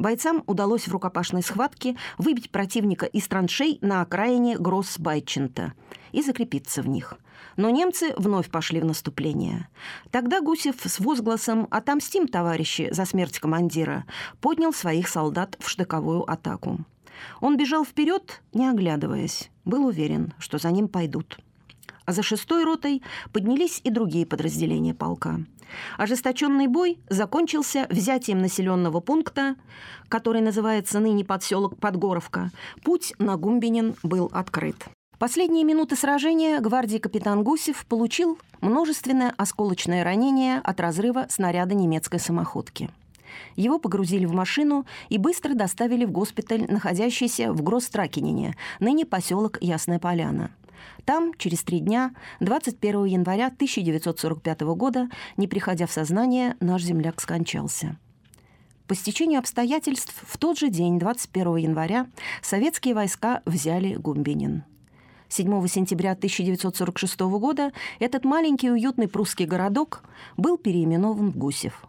Бойцам 0.00 0.42
удалось 0.46 0.88
в 0.88 0.92
рукопашной 0.92 1.42
схватке 1.42 1.94
выбить 2.16 2.50
противника 2.50 3.04
из 3.04 3.28
траншей 3.28 3.76
на 3.82 4.00
окраине 4.00 4.56
Гроссбайчента 4.56 5.74
и 6.12 6.22
закрепиться 6.22 6.80
в 6.80 6.88
них. 6.88 7.18
Но 7.58 7.68
немцы 7.68 8.14
вновь 8.16 8.50
пошли 8.50 8.80
в 8.80 8.86
наступление. 8.86 9.68
Тогда 10.10 10.40
Гусев 10.40 10.76
с 10.82 11.00
возгласом 11.00 11.68
«Отомстим, 11.70 12.28
товарищи, 12.28 12.88
за 12.90 13.04
смерть 13.04 13.38
командира» 13.38 14.06
поднял 14.40 14.72
своих 14.72 15.06
солдат 15.06 15.58
в 15.60 15.68
штыковую 15.68 16.22
атаку. 16.30 16.78
Он 17.42 17.58
бежал 17.58 17.84
вперед, 17.84 18.40
не 18.54 18.68
оглядываясь. 18.68 19.50
Был 19.66 19.84
уверен, 19.84 20.32
что 20.38 20.56
за 20.56 20.70
ним 20.70 20.88
пойдут. 20.88 21.38
А 22.10 22.12
за 22.12 22.24
шестой 22.24 22.64
ротой 22.64 23.04
поднялись 23.32 23.80
и 23.84 23.88
другие 23.88 24.26
подразделения 24.26 24.94
полка. 24.94 25.38
Ожесточенный 25.96 26.66
бой 26.66 26.98
закончился 27.08 27.86
взятием 27.88 28.40
населенного 28.40 28.98
пункта, 28.98 29.54
который 30.08 30.40
называется 30.40 30.98
ныне 30.98 31.24
подселок 31.24 31.78
Подгоровка. 31.78 32.50
Путь 32.82 33.14
на 33.20 33.36
Гумбинин 33.36 33.94
был 34.02 34.28
открыт. 34.32 34.74
Последние 35.20 35.62
минуты 35.62 35.94
сражения 35.94 36.58
гвардии 36.58 36.98
капитан 36.98 37.44
Гусев 37.44 37.86
получил 37.86 38.40
множественное 38.60 39.32
осколочное 39.36 40.02
ранение 40.02 40.58
от 40.58 40.80
разрыва 40.80 41.26
снаряда 41.28 41.76
немецкой 41.76 42.18
самоходки. 42.18 42.90
Его 43.54 43.78
погрузили 43.78 44.24
в 44.24 44.32
машину 44.32 44.84
и 45.08 45.18
быстро 45.18 45.54
доставили 45.54 46.04
в 46.04 46.10
госпиталь, 46.10 46.66
находящийся 46.68 47.52
в 47.52 47.62
Гросстракенине, 47.62 48.56
ныне 48.80 49.06
поселок 49.06 49.58
Ясная 49.60 50.00
Поляна. 50.00 50.50
Там 51.04 51.32
через 51.36 51.62
три 51.62 51.80
дня, 51.80 52.14
21 52.40 53.04
января 53.04 53.46
1945 53.46 54.60
года, 54.60 55.08
не 55.36 55.48
приходя 55.48 55.86
в 55.86 55.92
сознание, 55.92 56.56
наш 56.60 56.82
земляк 56.82 57.20
скончался. 57.20 57.98
По 58.86 58.94
стечению 58.94 59.38
обстоятельств 59.38 60.14
в 60.26 60.36
тот 60.36 60.58
же 60.58 60.68
день, 60.68 60.98
21 60.98 61.56
января, 61.56 62.06
советские 62.42 62.94
войска 62.94 63.40
взяли 63.46 63.94
Гумбинин. 63.94 64.64
7 65.28 65.66
сентября 65.68 66.12
1946 66.12 67.20
года 67.20 67.72
этот 68.00 68.24
маленький 68.24 68.68
уютный 68.68 69.06
прусский 69.06 69.46
городок 69.46 70.02
был 70.36 70.58
переименован 70.58 71.30
в 71.30 71.36
Гусев. 71.36 71.84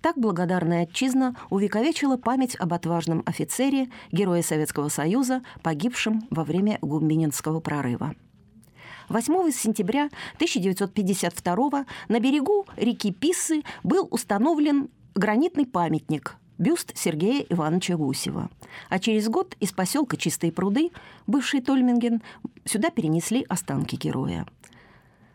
Так 0.00 0.16
благодарная 0.16 0.84
отчизна 0.84 1.36
увековечила 1.50 2.16
память 2.16 2.56
об 2.56 2.72
отважном 2.72 3.22
офицере, 3.26 3.90
герое 4.10 4.42
Советского 4.42 4.88
Союза, 4.88 5.42
погибшем 5.62 6.26
во 6.30 6.42
время 6.42 6.78
Гумбининского 6.80 7.60
прорыва. 7.60 8.14
8 9.08 9.50
сентября 9.52 10.08
1952 10.34 11.86
на 12.08 12.20
берегу 12.20 12.66
реки 12.76 13.12
Писсы 13.12 13.62
был 13.84 14.08
установлен 14.10 14.88
гранитный 15.14 15.66
памятник 15.66 16.36
бюст 16.58 16.92
Сергея 16.96 17.44
Ивановича 17.48 17.96
Гусева. 17.96 18.50
А 18.88 18.98
через 18.98 19.28
год 19.28 19.56
из 19.60 19.72
поселка 19.72 20.16
Чистые 20.16 20.52
пруды, 20.52 20.90
бывший 21.26 21.60
Тольминген, 21.60 22.22
сюда 22.64 22.90
перенесли 22.90 23.44
останки 23.48 23.96
героя. 23.96 24.46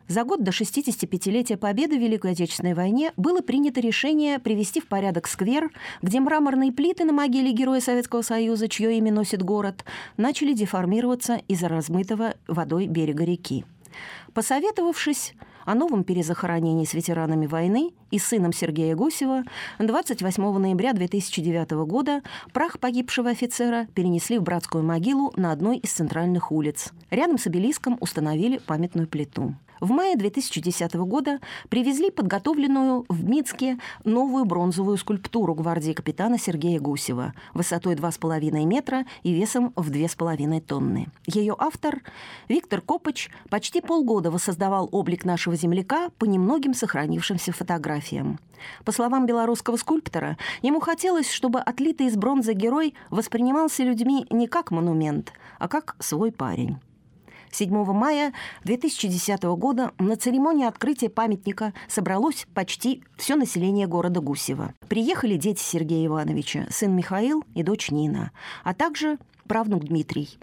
За 0.07 0.23
год 0.23 0.43
до 0.43 0.51
65-летия 0.51 1.57
Победы 1.57 1.97
в 1.97 2.01
Великой 2.01 2.31
Отечественной 2.31 2.73
войне 2.73 3.13
было 3.17 3.41
принято 3.41 3.79
решение 3.79 4.39
привести 4.39 4.81
в 4.81 4.87
порядок 4.87 5.27
сквер, 5.27 5.71
где 6.01 6.19
мраморные 6.19 6.71
плиты 6.71 7.05
на 7.05 7.13
могиле 7.13 7.51
Героя 7.51 7.79
Советского 7.79 8.21
Союза, 8.21 8.67
чье 8.67 8.97
имя 8.97 9.11
носит 9.11 9.43
город, 9.43 9.85
начали 10.17 10.53
деформироваться 10.53 11.41
из-за 11.47 11.67
размытого 11.67 12.33
водой 12.47 12.87
берега 12.87 13.23
реки. 13.23 13.65
Посоветовавшись 14.33 15.33
о 15.65 15.75
новом 15.75 16.03
перезахоронении 16.03 16.85
с 16.85 16.93
ветеранами 16.93 17.45
войны 17.45 17.91
и 18.09 18.19
сыном 18.19 18.53
Сергея 18.53 18.95
Гусева 18.95 19.43
28 19.79 20.57
ноября 20.57 20.93
2009 20.93 21.71
года 21.85 22.21
прах 22.53 22.79
погибшего 22.79 23.29
офицера 23.29 23.87
перенесли 23.93 24.39
в 24.39 24.43
братскую 24.43 24.83
могилу 24.83 25.33
на 25.35 25.51
одной 25.51 25.77
из 25.77 25.91
центральных 25.91 26.51
улиц. 26.51 26.91
Рядом 27.09 27.37
с 27.37 27.47
обелиском 27.47 27.97
установили 27.99 28.57
памятную 28.57 29.07
плиту. 29.07 29.55
В 29.82 29.89
мае 29.89 30.15
2010 30.15 30.94
года 30.94 31.39
привезли 31.67 32.12
подготовленную 32.12 33.04
в 33.10 33.28
Мицке 33.28 33.80
новую 34.04 34.46
бронзовую 34.46 34.96
скульптуру 34.96 35.56
гвардии 35.56 35.94
капитана 35.94 36.38
Сергея 36.38 36.80
Гусева 36.80 37.34
высотой 37.56 37.96
2,5 37.96 38.63
метра 38.65 39.06
и 39.24 39.34
весом 39.34 39.74
в 39.76 39.89
2,5 39.89 40.62
тонны. 40.62 41.08
Ее 41.26 41.56
автор 41.58 42.04
Виктор 42.48 42.82
Копыч 42.82 43.32
почти 43.50 43.82
полгода 43.82 44.30
воссоздавал 44.30 44.88
облик 44.91 45.26
нашего 45.26 45.56
земляка 45.56 46.10
по 46.20 46.26
немногим 46.26 46.76
сохранившимся 46.76 47.52
фотографиям. 47.52 48.39
По 48.86 48.91
словам 48.91 49.26
белорусского 49.26 49.78
скульптора, 49.78 50.38
ему 50.62 50.80
хотелось, 50.80 51.32
чтобы 51.32 51.60
отлитый 51.60 52.06
из 52.06 52.15
бронзы 52.15 52.54
герой 52.54 52.94
воспринимался 53.10 53.82
людьми 53.82 54.28
не 54.30 54.46
как 54.46 54.70
монумент, 54.70 55.34
а 55.58 55.67
как 55.67 55.96
свой 56.00 56.32
парень. 56.32 56.78
7 57.51 57.85
мая 57.93 58.33
2010 58.63 59.43
года 59.43 59.91
на 59.99 60.15
церемонии 60.15 60.65
открытия 60.65 61.09
памятника 61.09 61.73
собралось 61.87 62.47
почти 62.53 63.03
все 63.17 63.35
население 63.35 63.87
города 63.87 64.21
Гусева. 64.21 64.73
Приехали 64.87 65.37
дети 65.37 65.61
Сергея 65.61 66.07
Ивановича, 66.07 66.67
сын 66.69 66.95
Михаил 66.95 67.43
и 67.53 67.63
дочь 67.63 67.91
Нина, 67.91 68.31
а 68.63 68.73
также 68.73 69.17
правнук 69.47 69.85
Дмитрий. 69.85 70.39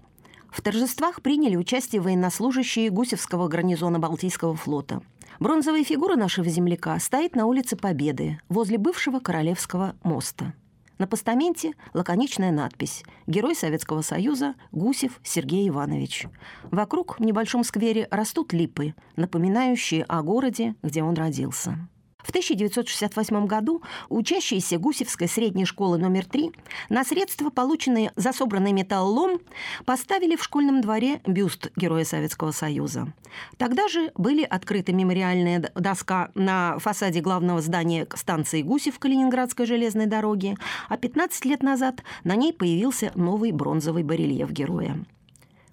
В 0.50 0.62
торжествах 0.62 1.22
приняли 1.22 1.56
участие 1.56 2.00
военнослужащие 2.00 2.90
Гусевского 2.90 3.48
гарнизона 3.48 3.98
Балтийского 3.98 4.56
флота. 4.56 5.02
Бронзовая 5.40 5.84
фигура 5.84 6.16
нашего 6.16 6.48
земляка 6.48 6.98
стоит 6.98 7.36
на 7.36 7.46
улице 7.46 7.76
Победы, 7.76 8.40
возле 8.48 8.76
бывшего 8.76 9.20
Королевского 9.20 9.94
моста. 10.02 10.54
На 10.98 11.06
постаменте 11.06 11.74
лаконичная 11.94 12.50
надпись 12.50 13.04
«Герой 13.26 13.54
Советского 13.54 14.02
Союза 14.02 14.54
Гусев 14.72 15.20
Сергей 15.22 15.68
Иванович». 15.68 16.26
Вокруг 16.64 17.18
в 17.18 17.22
небольшом 17.22 17.62
сквере 17.62 18.08
растут 18.10 18.52
липы, 18.52 18.94
напоминающие 19.14 20.02
о 20.04 20.22
городе, 20.22 20.74
где 20.82 21.04
он 21.04 21.14
родился. 21.14 21.88
В 22.28 22.30
1968 22.30 23.46
году 23.46 23.80
учащиеся 24.10 24.76
Гусевской 24.78 25.28
средней 25.28 25.64
школы 25.64 25.96
номер 25.96 26.26
3 26.26 26.52
на 26.90 27.02
средства, 27.02 27.48
полученные 27.48 28.12
за 28.16 28.34
собранный 28.34 28.72
металлолом, 28.72 29.40
поставили 29.86 30.36
в 30.36 30.44
школьном 30.44 30.82
дворе 30.82 31.22
бюст 31.26 31.72
Героя 31.74 32.04
Советского 32.04 32.50
Союза. 32.50 33.10
Тогда 33.56 33.88
же 33.88 34.12
были 34.14 34.42
открыты 34.42 34.92
мемориальная 34.92 35.72
доска 35.74 36.30
на 36.34 36.78
фасаде 36.80 37.22
главного 37.22 37.62
здания 37.62 38.06
станции 38.14 38.60
Гусев 38.60 38.98
Калининградской 38.98 39.64
железной 39.64 40.04
дороги, 40.04 40.54
а 40.90 40.98
15 40.98 41.46
лет 41.46 41.62
назад 41.62 42.02
на 42.24 42.36
ней 42.36 42.52
появился 42.52 43.10
новый 43.14 43.52
бронзовый 43.52 44.02
барельеф 44.02 44.50
героя. 44.50 45.02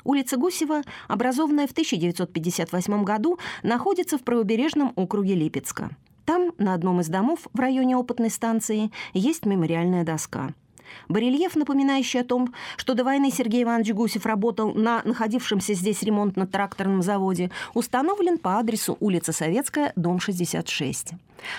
Улица 0.05 0.37
Гусева, 0.37 0.83
образованная 1.09 1.67
в 1.67 1.71
1958 1.71 3.03
году, 3.03 3.39
находится 3.61 4.17
в 4.17 4.23
правобережном 4.23 4.93
округе 4.95 5.35
Липецка. 5.35 5.89
Там, 6.25 6.53
на 6.57 6.73
одном 6.73 7.01
из 7.01 7.07
домов 7.07 7.47
в 7.53 7.59
районе 7.59 7.95
опытной 7.95 8.29
станции, 8.29 8.91
есть 9.13 9.45
мемориальная 9.45 10.03
доска– 10.03 10.53
Барельеф, 11.07 11.55
напоминающий 11.55 12.21
о 12.21 12.23
том, 12.23 12.53
что 12.77 12.93
до 12.93 13.03
войны 13.03 13.31
Сергей 13.31 13.63
Иванович 13.63 13.93
Гусев 13.93 14.25
работал 14.25 14.73
на 14.73 15.01
находившемся 15.03 15.73
здесь 15.73 16.01
ремонтно-тракторном 16.03 17.01
заводе, 17.01 17.51
установлен 17.73 18.37
по 18.37 18.57
адресу 18.57 18.97
улица 18.99 19.31
Советская, 19.31 19.93
дом 19.95 20.19
66. 20.19 21.13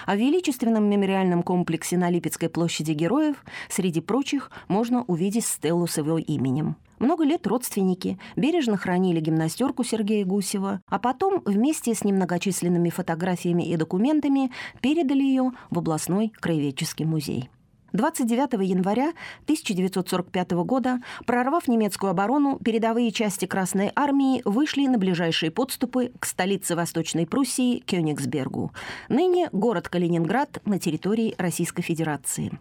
А 0.06 0.14
в 0.14 0.18
величественном 0.18 0.88
мемориальном 0.88 1.42
комплексе 1.42 1.96
на 1.96 2.10
Липецкой 2.10 2.48
площади 2.48 2.92
Героев, 2.92 3.44
среди 3.68 4.00
прочих, 4.00 4.50
можно 4.68 5.04
увидеть 5.04 5.46
стеллу 5.46 5.86
с 5.86 5.96
его 5.98 6.18
именем. 6.18 6.76
Много 6.98 7.24
лет 7.24 7.46
родственники 7.46 8.18
бережно 8.36 8.76
хранили 8.76 9.20
гимнастерку 9.20 9.84
Сергея 9.84 10.24
Гусева, 10.24 10.80
а 10.88 10.98
потом 10.98 11.42
вместе 11.44 11.94
с 11.94 12.04
немногочисленными 12.04 12.90
фотографиями 12.90 13.64
и 13.64 13.76
документами 13.76 14.50
передали 14.80 15.22
ее 15.22 15.52
в 15.70 15.78
областной 15.78 16.32
краеведческий 16.40 17.04
музей. 17.04 17.50
29 17.92 18.68
января 18.68 19.12
1945 19.44 20.50
года, 20.64 21.00
прорвав 21.24 21.68
немецкую 21.68 22.10
оборону, 22.10 22.58
передовые 22.58 23.10
части 23.10 23.46
Красной 23.46 23.90
армии 23.94 24.42
вышли 24.44 24.86
на 24.86 24.98
ближайшие 24.98 25.50
подступы 25.50 26.12
к 26.18 26.26
столице 26.26 26.74
Восточной 26.76 27.26
Пруссии 27.26 27.78
Кёнигсбергу, 27.80 28.72
ныне 29.08 29.48
город 29.52 29.88
Калининград 29.88 30.60
на 30.64 30.78
территории 30.78 31.34
Российской 31.38 31.82
Федерации. 31.82 32.58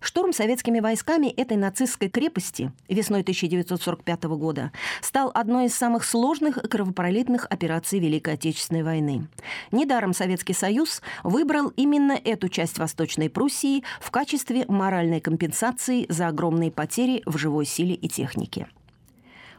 Штурм 0.00 0.32
советскими 0.32 0.80
войсками 0.80 1.28
этой 1.28 1.56
нацистской 1.56 2.08
крепости 2.08 2.72
весной 2.88 3.20
1945 3.20 4.24
года 4.24 4.72
стал 5.00 5.30
одной 5.34 5.66
из 5.66 5.74
самых 5.74 6.04
сложных 6.04 6.56
кровопролитных 6.56 7.46
операций 7.50 7.98
Великой 7.98 8.34
Отечественной 8.34 8.82
войны. 8.82 9.28
Недаром 9.72 10.12
Советский 10.12 10.54
Союз 10.54 11.02
выбрал 11.22 11.68
именно 11.76 12.12
эту 12.12 12.48
часть 12.48 12.78
Восточной 12.78 13.30
Пруссии 13.30 13.84
в 14.00 14.10
качестве 14.10 14.64
моральной 14.68 15.20
компенсации 15.20 16.06
за 16.08 16.28
огромные 16.28 16.70
потери 16.70 17.22
в 17.26 17.38
живой 17.38 17.66
силе 17.66 17.94
и 17.94 18.08
технике. 18.08 18.68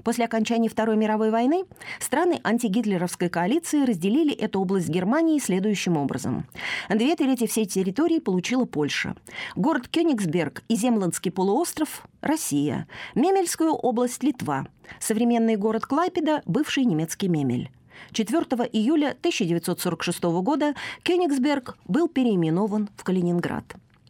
После 0.05 0.25
окончания 0.25 0.69
Второй 0.69 0.97
мировой 0.97 1.31
войны 1.31 1.65
страны 1.99 2.39
антигитлеровской 2.43 3.27
коалиции 3.27 3.85
разделили 3.85 4.35
эту 4.35 4.61
область 4.61 4.87
Германии 4.87 5.39
следующим 5.39 5.97
образом. 5.97 6.45
Две 6.89 7.15
трети 7.15 7.47
всей 7.47 7.65
территории 7.65 8.19
получила 8.19 8.65
Польша. 8.65 9.15
Город 9.55 9.87
Кёнигсберг 9.87 10.61
и 10.67 10.75
Земландский 10.75 11.31
полуостров– 11.31 12.05
Россия. 12.21 12.87
Мемельскую 13.15 13.71
область– 13.71 14.21
Литва. 14.23 14.67
Современный 14.99 15.55
город 15.55 15.87
Клайпеда– 15.87 16.43
бывший 16.45 16.85
немецкий 16.85 17.27
Мемель. 17.27 17.71
4 18.11 18.43
июля 18.73 19.09
1946 19.19 20.23
года 20.23 20.75
Кёнигсберг 21.01 21.77
был 21.85 22.07
переименован 22.09 22.89
в 22.95 23.03
Калининград. 23.03 23.65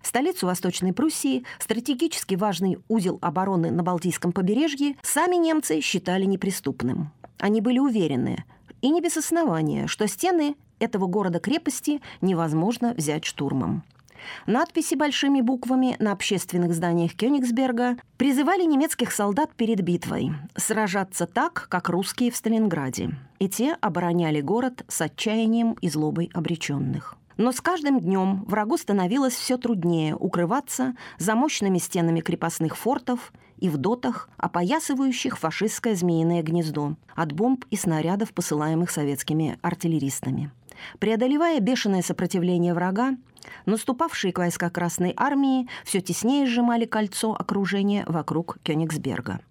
Столицу 0.05 0.45
Восточной 0.45 0.93
Пруссии, 0.93 1.43
стратегически 1.59 2.35
важный 2.35 2.77
узел 2.87 3.17
обороны 3.21 3.71
на 3.71 3.83
Балтийском 3.83 4.31
побережье, 4.31 4.95
сами 5.01 5.35
немцы 5.35 5.81
считали 5.81 6.25
неприступным. 6.25 7.11
Они 7.39 7.61
были 7.61 7.79
уверены, 7.79 8.45
и 8.81 8.89
не 8.89 9.01
без 9.01 9.17
основания, 9.17 9.87
что 9.87 10.07
стены 10.07 10.55
этого 10.79 11.07
города-крепости 11.07 12.01
невозможно 12.21 12.93
взять 12.93 13.25
штурмом. 13.25 13.83
Надписи 14.45 14.95
большими 14.95 15.41
буквами 15.41 15.95
на 15.99 16.11
общественных 16.11 16.73
зданиях 16.73 17.15
Кёнигсберга 17.15 17.97
призывали 18.17 18.63
немецких 18.63 19.11
солдат 19.11 19.53
перед 19.55 19.81
битвой 19.81 20.31
сражаться 20.55 21.27
так, 21.27 21.67
как 21.69 21.89
русские 21.89 22.31
в 22.31 22.35
Сталинграде. 22.35 23.11
И 23.39 23.49
те 23.49 23.73
обороняли 23.81 24.41
город 24.41 24.83
с 24.87 25.01
отчаянием 25.01 25.73
и 25.81 25.89
злобой 25.89 26.29
обреченных. 26.33 27.15
Но 27.37 27.51
с 27.51 27.59
каждым 27.59 27.99
днем 27.99 28.45
врагу 28.45 28.77
становилось 28.77 29.33
все 29.33 29.57
труднее 29.57 30.15
укрываться 30.15 30.95
за 31.17 31.35
мощными 31.35 31.79
стенами 31.79 32.21
крепостных 32.21 32.77
фортов 32.77 33.33
и 33.57 33.69
в 33.69 33.77
дотах, 33.77 34.29
опоясывающих 34.37 35.37
фашистское 35.37 35.95
змеиное 35.95 36.43
гнездо 36.43 36.95
от 37.13 37.33
бомб 37.33 37.65
и 37.69 37.75
снарядов, 37.75 38.33
посылаемых 38.33 38.89
советскими 38.89 39.59
артиллеристами. 39.61 40.51
Преодолевая 40.99 41.59
бешеное 41.59 42.01
сопротивление 42.01 42.73
врага, 42.73 43.15
наступавшие 43.65 44.33
к 44.33 44.39
войска 44.39 44.69
Красной 44.69 45.13
Армии 45.15 45.67
все 45.83 46.01
теснее 46.01 46.45
сжимали 46.47 46.85
кольцо 46.85 47.33
окружения 47.33 48.05
вокруг 48.07 48.57
Кёнигсберга– 48.63 49.41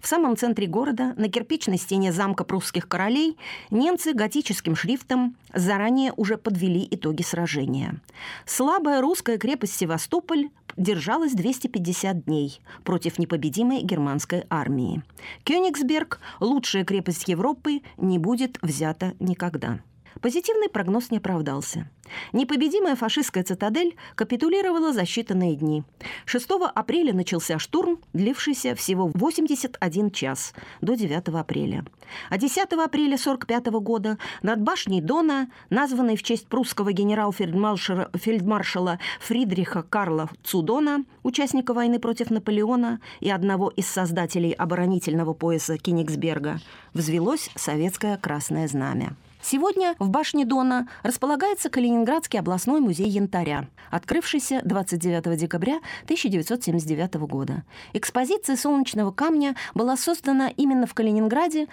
в 0.00 0.06
самом 0.06 0.36
центре 0.36 0.66
города, 0.66 1.14
на 1.16 1.28
кирпичной 1.28 1.78
стене 1.78 2.12
замка 2.12 2.44
прусских 2.44 2.88
королей, 2.88 3.36
немцы 3.70 4.12
готическим 4.12 4.76
шрифтом 4.76 5.36
заранее 5.52 6.12
уже 6.16 6.36
подвели 6.36 6.86
итоги 6.90 7.22
сражения. 7.22 8.00
Слабая 8.46 9.00
русская 9.00 9.38
крепость 9.38 9.76
Севастополь 9.76 10.50
держалась 10.76 11.32
250 11.32 12.24
дней 12.24 12.60
против 12.82 13.18
непобедимой 13.18 13.82
германской 13.82 14.44
армии. 14.50 15.02
Кёнигсберг, 15.44 16.20
лучшая 16.40 16.84
крепость 16.84 17.28
Европы, 17.28 17.80
не 17.96 18.18
будет 18.18 18.58
взята 18.62 19.14
никогда. 19.20 19.80
Позитивный 20.20 20.68
прогноз 20.68 21.10
не 21.10 21.18
оправдался. 21.18 21.88
Непобедимая 22.32 22.96
фашистская 22.96 23.44
цитадель 23.44 23.96
капитулировала 24.14 24.92
за 24.92 25.02
считанные 25.02 25.54
дни. 25.54 25.84
6 26.26 26.48
апреля 26.74 27.14
начался 27.14 27.58
штурм, 27.58 27.98
длившийся 28.12 28.74
всего 28.74 29.10
81 29.14 30.10
час, 30.10 30.52
до 30.80 30.94
9 30.94 31.28
апреля. 31.28 31.84
А 32.30 32.38
10 32.38 32.58
апреля 32.58 33.14
1945 33.14 33.66
года 33.80 34.18
над 34.42 34.60
башней 34.60 35.00
Дона, 35.00 35.48
названной 35.70 36.16
в 36.16 36.22
честь 36.22 36.46
прусского 36.46 36.92
генерал-фельдмаршала 36.92 38.98
Фридриха 39.20 39.82
Карла 39.82 40.28
Цудона, 40.42 41.04
участника 41.22 41.74
войны 41.74 41.98
против 41.98 42.30
Наполеона 42.30 43.00
и 43.20 43.30
одного 43.30 43.70
из 43.70 43.88
создателей 43.88 44.52
оборонительного 44.52 45.34
пояса 45.34 45.78
Кенигсберга, 45.78 46.60
взвелось 46.92 47.50
советское 47.56 48.16
красное 48.18 48.68
знамя. 48.68 49.16
Сегодня 49.46 49.94
в 49.98 50.08
башне 50.08 50.46
Дона 50.46 50.88
располагается 51.02 51.68
Калининградский 51.68 52.38
областной 52.38 52.80
музей 52.80 53.10
янтаря, 53.10 53.68
открывшийся 53.90 54.62
29 54.64 55.36
декабря 55.38 55.80
1979 56.04 57.14
года. 57.16 57.62
Экспозиция 57.92 58.56
солнечного 58.56 59.12
камня 59.12 59.54
была 59.74 59.98
создана 59.98 60.48
именно 60.48 60.86
в 60.86 60.94
Калининграде 60.94 61.68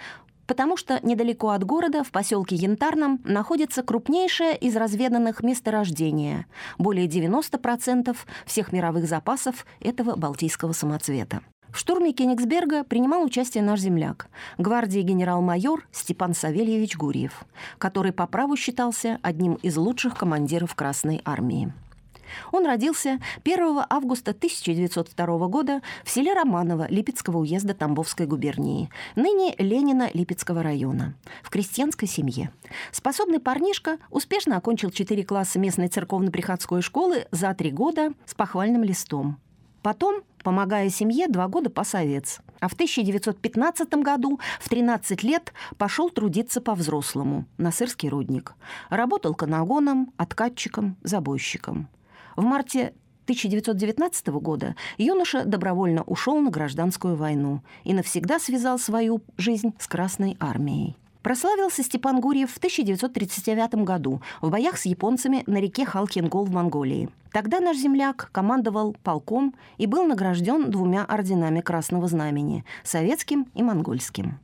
потому 0.52 0.76
что 0.76 1.00
недалеко 1.02 1.48
от 1.48 1.64
города, 1.64 2.04
в 2.04 2.10
поселке 2.10 2.56
Янтарном, 2.56 3.22
находится 3.24 3.82
крупнейшее 3.82 4.54
из 4.54 4.76
разведанных 4.76 5.42
месторождения– 5.42 6.44
более 6.78 7.06
90% 7.06 8.14
всех 8.44 8.70
мировых 8.70 9.08
запасов 9.08 9.64
этого 9.80 10.14
балтийского 10.14 10.72
самоцвета. 10.72 11.40
В 11.70 11.78
штурме 11.78 12.12
Кенигсберга 12.12 12.84
принимал 12.84 13.24
участие 13.24 13.64
наш 13.64 13.80
земляк, 13.80 14.26
гвардии 14.58 15.00
генерал-майор 15.00 15.88
Степан 15.90 16.34
Савельевич 16.34 16.98
Гурьев, 16.98 17.44
который 17.78 18.12
по 18.12 18.26
праву 18.26 18.54
считался 18.54 19.18
одним 19.22 19.54
из 19.54 19.78
лучших 19.78 20.18
командиров 20.18 20.74
Красной 20.74 21.22
армии. 21.24 21.72
Он 22.50 22.66
родился 22.66 23.20
1 23.44 23.82
августа 23.88 24.32
1902 24.32 25.48
года 25.48 25.82
в 26.04 26.10
селе 26.10 26.32
Романово 26.34 26.86
Липецкого 26.88 27.38
уезда 27.38 27.74
Тамбовской 27.74 28.26
губернии, 28.26 28.90
ныне 29.16 29.54
Ленина 29.58 30.10
Липецкого 30.12 30.62
района, 30.62 31.14
в 31.42 31.50
крестьянской 31.50 32.08
семье. 32.08 32.52
Способный 32.90 33.40
парнишка 33.40 33.98
успешно 34.10 34.56
окончил 34.56 34.90
4 34.90 35.24
класса 35.24 35.58
местной 35.58 35.88
церковно-приходской 35.88 36.82
школы 36.82 37.26
за 37.30 37.52
3 37.54 37.70
года 37.70 38.12
с 38.26 38.34
похвальным 38.34 38.84
листом. 38.84 39.38
Потом 39.82 40.22
помогая 40.44 40.88
семье, 40.90 41.28
два 41.28 41.48
года 41.48 41.70
пас 41.70 41.94
овец. 41.94 42.40
А 42.60 42.68
в 42.68 42.74
1915 42.74 43.92
году 43.94 44.38
в 44.60 44.68
13 44.68 45.22
лет 45.24 45.52
пошел 45.76 46.10
трудиться 46.10 46.60
по-взрослому 46.60 47.46
на 47.58 47.72
сырский 47.72 48.08
рудник. 48.08 48.54
Работал 48.88 49.34
канагоном, 49.34 50.12
откатчиком, 50.16 50.96
забойщиком. 51.02 51.88
В 52.36 52.42
марте 52.42 52.94
1919 53.24 54.28
года 54.28 54.74
юноша 54.98 55.44
добровольно 55.44 56.02
ушел 56.02 56.38
на 56.40 56.50
гражданскую 56.50 57.16
войну 57.16 57.60
и 57.84 57.94
навсегда 57.94 58.38
связал 58.38 58.78
свою 58.78 59.22
жизнь 59.36 59.74
с 59.78 59.86
Красной 59.86 60.36
армией. 60.40 60.96
Прославился 61.22 61.84
Степан 61.84 62.20
Гурьев 62.20 62.50
в 62.50 62.56
1939 62.56 63.84
году 63.84 64.20
в 64.40 64.50
боях 64.50 64.76
с 64.76 64.86
японцами 64.86 65.44
на 65.46 65.58
реке 65.58 65.84
Халкингол 65.84 66.44
в 66.44 66.50
Монголии. 66.50 67.10
Тогда 67.32 67.60
наш 67.60 67.76
земляк 67.76 68.28
командовал 68.32 68.96
полком 69.04 69.54
и 69.78 69.86
был 69.86 70.04
награжден 70.04 70.70
двумя 70.70 71.04
орденами 71.04 71.60
Красного 71.60 72.08
Знамени– 72.08 72.64
советским 72.82 73.46
и 73.54 73.62
монгольским. 73.62 74.40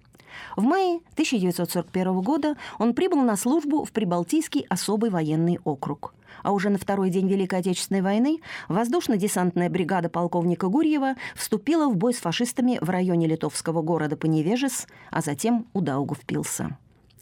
В 0.57 0.63
мае 0.63 1.01
1941 1.13 2.21
года 2.21 2.57
он 2.79 2.95
прибыл 2.95 3.21
на 3.23 3.37
службу 3.37 3.85
в 3.85 3.93
Прибалтийский 3.93 4.67
особый 4.69 5.11
военный 5.11 5.59
округ. 5.65 6.15
А 6.43 6.53
уже 6.53 6.71
на 6.71 6.79
второй 6.79 7.11
день 7.11 7.29
Великой 7.29 7.61
Отечественной 7.61 8.03
войны 8.03 8.41
воздушно-десантная 8.69 9.71
бригада 9.71 10.09
полковника 10.09 10.69
Гурьева 10.69 11.15
вступила 11.35 11.89
в 11.89 11.97
бой 11.97 12.15
с 12.15 12.19
фашистами 12.19 12.79
в 12.81 12.91
районе 12.91 13.27
литовского 13.27 13.83
города 13.83 14.17
Поневежес, 14.17 14.87
а 15.11 15.21
затем 15.21 15.67
у 15.73 15.81
Даугавпилса. 15.81 16.77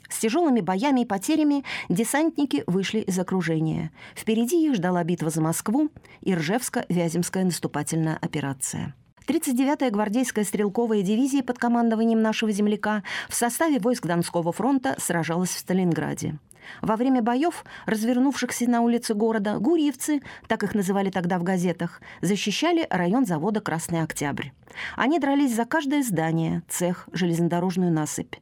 С 0.08 0.18
тяжелыми 0.18 0.60
боями 0.60 1.00
и 1.00 1.04
потерями 1.04 1.64
десантники 1.88 2.62
вышли 2.66 3.00
из 3.00 3.18
окружения. 3.18 3.90
Впереди 4.14 4.64
их 4.64 4.76
ждала 4.76 5.02
битва 5.02 5.30
за 5.30 5.40
Москву 5.40 5.90
и 6.20 6.32
Ржевско-Вяземская 6.32 7.44
наступательная 7.44 8.16
операция. 8.16 8.94
39-я 9.26 9.90
гвардейская 9.90 10.44
стрелковая 10.44 11.02
дивизия 11.02 11.42
под 11.42 11.58
командованием 11.58 12.22
нашего 12.22 12.52
земляка 12.52 13.02
в 13.28 13.34
составе 13.34 13.78
войск 13.80 14.06
Донского 14.06 14.52
фронта 14.52 14.94
сражалась 14.98 15.50
в 15.50 15.58
Сталинграде. 15.58 16.38
Во 16.82 16.96
время 16.96 17.22
боев, 17.22 17.64
развернувшихся 17.86 18.68
на 18.68 18.80
улице 18.80 19.14
города, 19.14 19.58
гурьевцы, 19.58 20.20
так 20.48 20.62
их 20.62 20.74
называли 20.74 21.10
тогда 21.10 21.38
в 21.38 21.42
газетах, 21.42 22.00
защищали 22.22 22.86
район 22.90 23.26
завода 23.26 23.60
«Красный 23.60 24.02
Октябрь». 24.02 24.48
Они 24.96 25.18
дрались 25.18 25.54
за 25.54 25.64
каждое 25.64 26.02
здание, 26.02 26.62
цех, 26.68 27.08
железнодорожную 27.12 27.92
насыпь. 27.92 28.34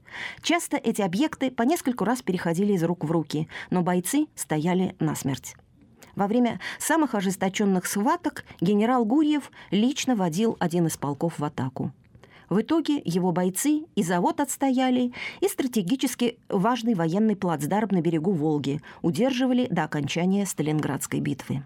Часто 0.42 0.77
эти 0.77 1.03
объекты 1.03 1.51
по 1.51 1.62
нескольку 1.62 2.05
раз 2.05 2.23
переходили 2.23 2.73
из 2.73 2.83
рук 2.83 3.05
в 3.05 3.11
руки, 3.11 3.49
но 3.70 3.83
бойцы 3.83 4.27
стояли 4.35 4.97
насмерть. 4.99 5.55
Во 6.16 6.27
время 6.27 6.61
самых 6.79 7.14
ожесточенных 7.14 7.87
схваток 7.87 8.44
генерал 8.61 9.05
Гурьев 9.05 9.50
лично 9.70 10.14
водил 10.14 10.57
один 10.61 10.87
из 10.87 10.96
полков 10.96 11.38
в 11.38 11.44
атаку. 11.44 11.92
В 12.48 12.61
итоге 12.61 13.00
его 13.05 13.33
бойцы 13.33 13.85
и 13.94 14.03
завод 14.03 14.38
отстояли, 14.40 15.12
и 15.40 15.48
стратегически 15.48 16.38
важный 16.48 16.94
военный 16.94 17.37
плацдарм 17.37 17.88
на 17.90 18.00
берегу 18.00 18.33
Волги 18.33 18.81
удерживали 19.03 19.66
до 19.70 19.85
окончания 19.85 20.46
Сталинградской 20.46 21.20
битвы. 21.20 21.62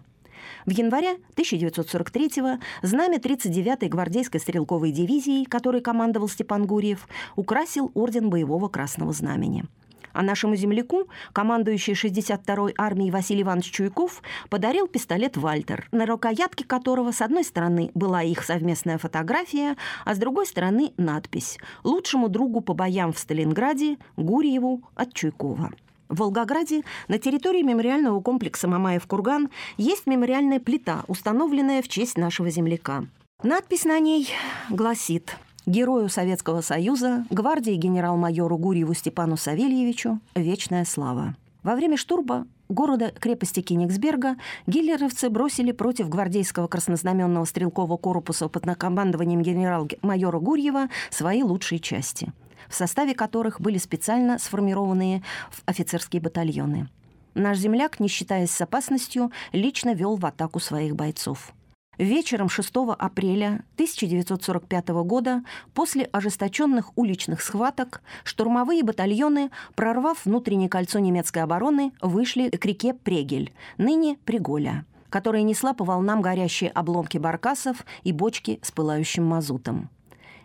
В 0.65 0.71
январе 0.71 1.17
1943-го 1.35 2.61
знамя 2.81 3.17
39-й 3.17 3.89
гвардейской 3.89 4.39
стрелковой 4.39 4.91
дивизии, 4.91 5.43
которой 5.43 5.81
командовал 5.81 6.29
Степан 6.29 6.65
Гурьев, 6.65 7.07
украсил 7.35 7.91
орден 7.93 8.29
боевого 8.29 8.69
красного 8.69 9.11
знамени– 9.13 9.65
а 10.19 10.21
нашему 10.21 10.57
земляку, 10.57 11.07
командующий 11.31 11.93
62-й 11.93 12.73
армией 12.77 13.09
Василий 13.09 13.43
Иванович 13.43 13.71
Чуйков, 13.71 14.21
подарил 14.49 14.85
пистолет 14.85 15.37
«Вальтер», 15.37 15.87
на 15.93 16.05
рукоятке 16.05 16.65
которого 16.65 17.13
с 17.13 17.21
одной 17.21 17.45
стороны 17.45 17.89
была 17.93 18.21
их 18.21 18.43
совместная 18.43 18.97
фотография, 18.97 19.77
а 20.03 20.13
с 20.13 20.17
другой 20.17 20.45
стороны 20.45 20.91
надпись 20.97 21.57
«Лучшему 21.85 22.27
другу 22.27 22.59
по 22.59 22.73
боям 22.73 23.13
в 23.13 23.17
Сталинграде 23.17 23.97
Гурьеву 24.17 24.83
от 24.93 25.13
Чуйкова». 25.13 25.71
В 26.09 26.17
Волгограде 26.17 26.83
на 27.07 27.17
территории 27.17 27.61
мемориального 27.61 28.19
комплекса 28.19 28.67
Мамаев-Курган 28.67 29.49
есть 29.77 30.05
мемориальная 30.05 30.59
плита, 30.59 31.05
установленная 31.07 31.81
в 31.81 31.87
честь 31.87 32.17
нашего 32.17 32.49
земляка. 32.49 33.05
Надпись 33.41 33.85
на 33.85 33.97
ней 33.99 34.27
гласит– 34.69 35.37
Герою 35.69 36.09
Советского 36.09 36.61
Союза, 36.61 37.27
гвардии 37.29 37.75
генерал-майору 37.75 38.57
Гурьеву 38.57 38.95
Степану 38.95 39.37
Савельевичу 39.37 40.19
вечная 40.33 40.83
слава. 40.83 41.35
Во 41.61 41.75
время 41.75 41.95
штурма 41.95 42.47
города 42.69 43.11
крепости 43.11 43.61
Кенигсберга 43.61 44.37
гиллеровцы 44.65 45.29
бросили 45.29 45.71
против 45.71 46.09
гвардейского 46.09 46.65
краснознаменного 46.65 47.45
стрелкового 47.45 47.97
корпуса 47.97 48.47
под 48.47 48.63
командованием 48.79 49.43
генерал-майора 49.43 50.39
Гурьева 50.39 50.87
свои 51.11 51.43
лучшие 51.43 51.77
части, 51.77 52.33
в 52.67 52.73
составе 52.73 53.13
которых 53.13 53.61
были 53.61 53.77
специально 53.77 54.39
сформированные 54.39 55.21
офицерские 55.67 56.19
батальоны. 56.19 56.89
Наш 57.35 57.59
земляк, 57.59 57.99
не 57.99 58.07
считаясь 58.07 58.49
с 58.49 58.59
опасностью, 58.59 59.31
лично 59.53 59.93
вел 59.93 60.15
в 60.15 60.25
атаку 60.25 60.59
своих 60.59 60.95
бойцов. 60.95 61.53
Вечером 61.99 62.47
6 62.47 62.71
апреля 62.97 63.65
1945 63.73 64.87
года, 65.03 65.43
после 65.73 66.05
ожесточенных 66.05 66.97
уличных 66.97 67.41
схваток, 67.41 68.01
штурмовые 68.23 68.83
батальоны, 68.83 69.51
прорвав 69.75 70.23
внутреннее 70.23 70.69
кольцо 70.69 70.99
немецкой 70.99 71.39
обороны, 71.39 71.91
вышли 72.01 72.47
к 72.47 72.65
реке 72.65 72.93
Прегель, 72.93 73.53
ныне 73.77 74.17
Приголя, 74.23 74.85
которая 75.09 75.41
несла 75.41 75.73
по 75.73 75.83
волнам 75.83 76.21
горящие 76.21 76.69
обломки 76.69 77.17
баркасов 77.17 77.85
и 78.03 78.13
бочки 78.13 78.61
с 78.63 78.71
пылающим 78.71 79.25
мазутом. 79.25 79.89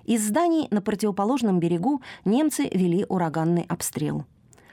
Из 0.07 0.27
зданий 0.27 0.67
на 0.73 0.83
противоположном 0.83 1.61
берегу 1.61 2.03
немцы 2.25 2.69
вели 2.73 3.07
ураганный 3.09 3.65
обстрел. 3.69 4.25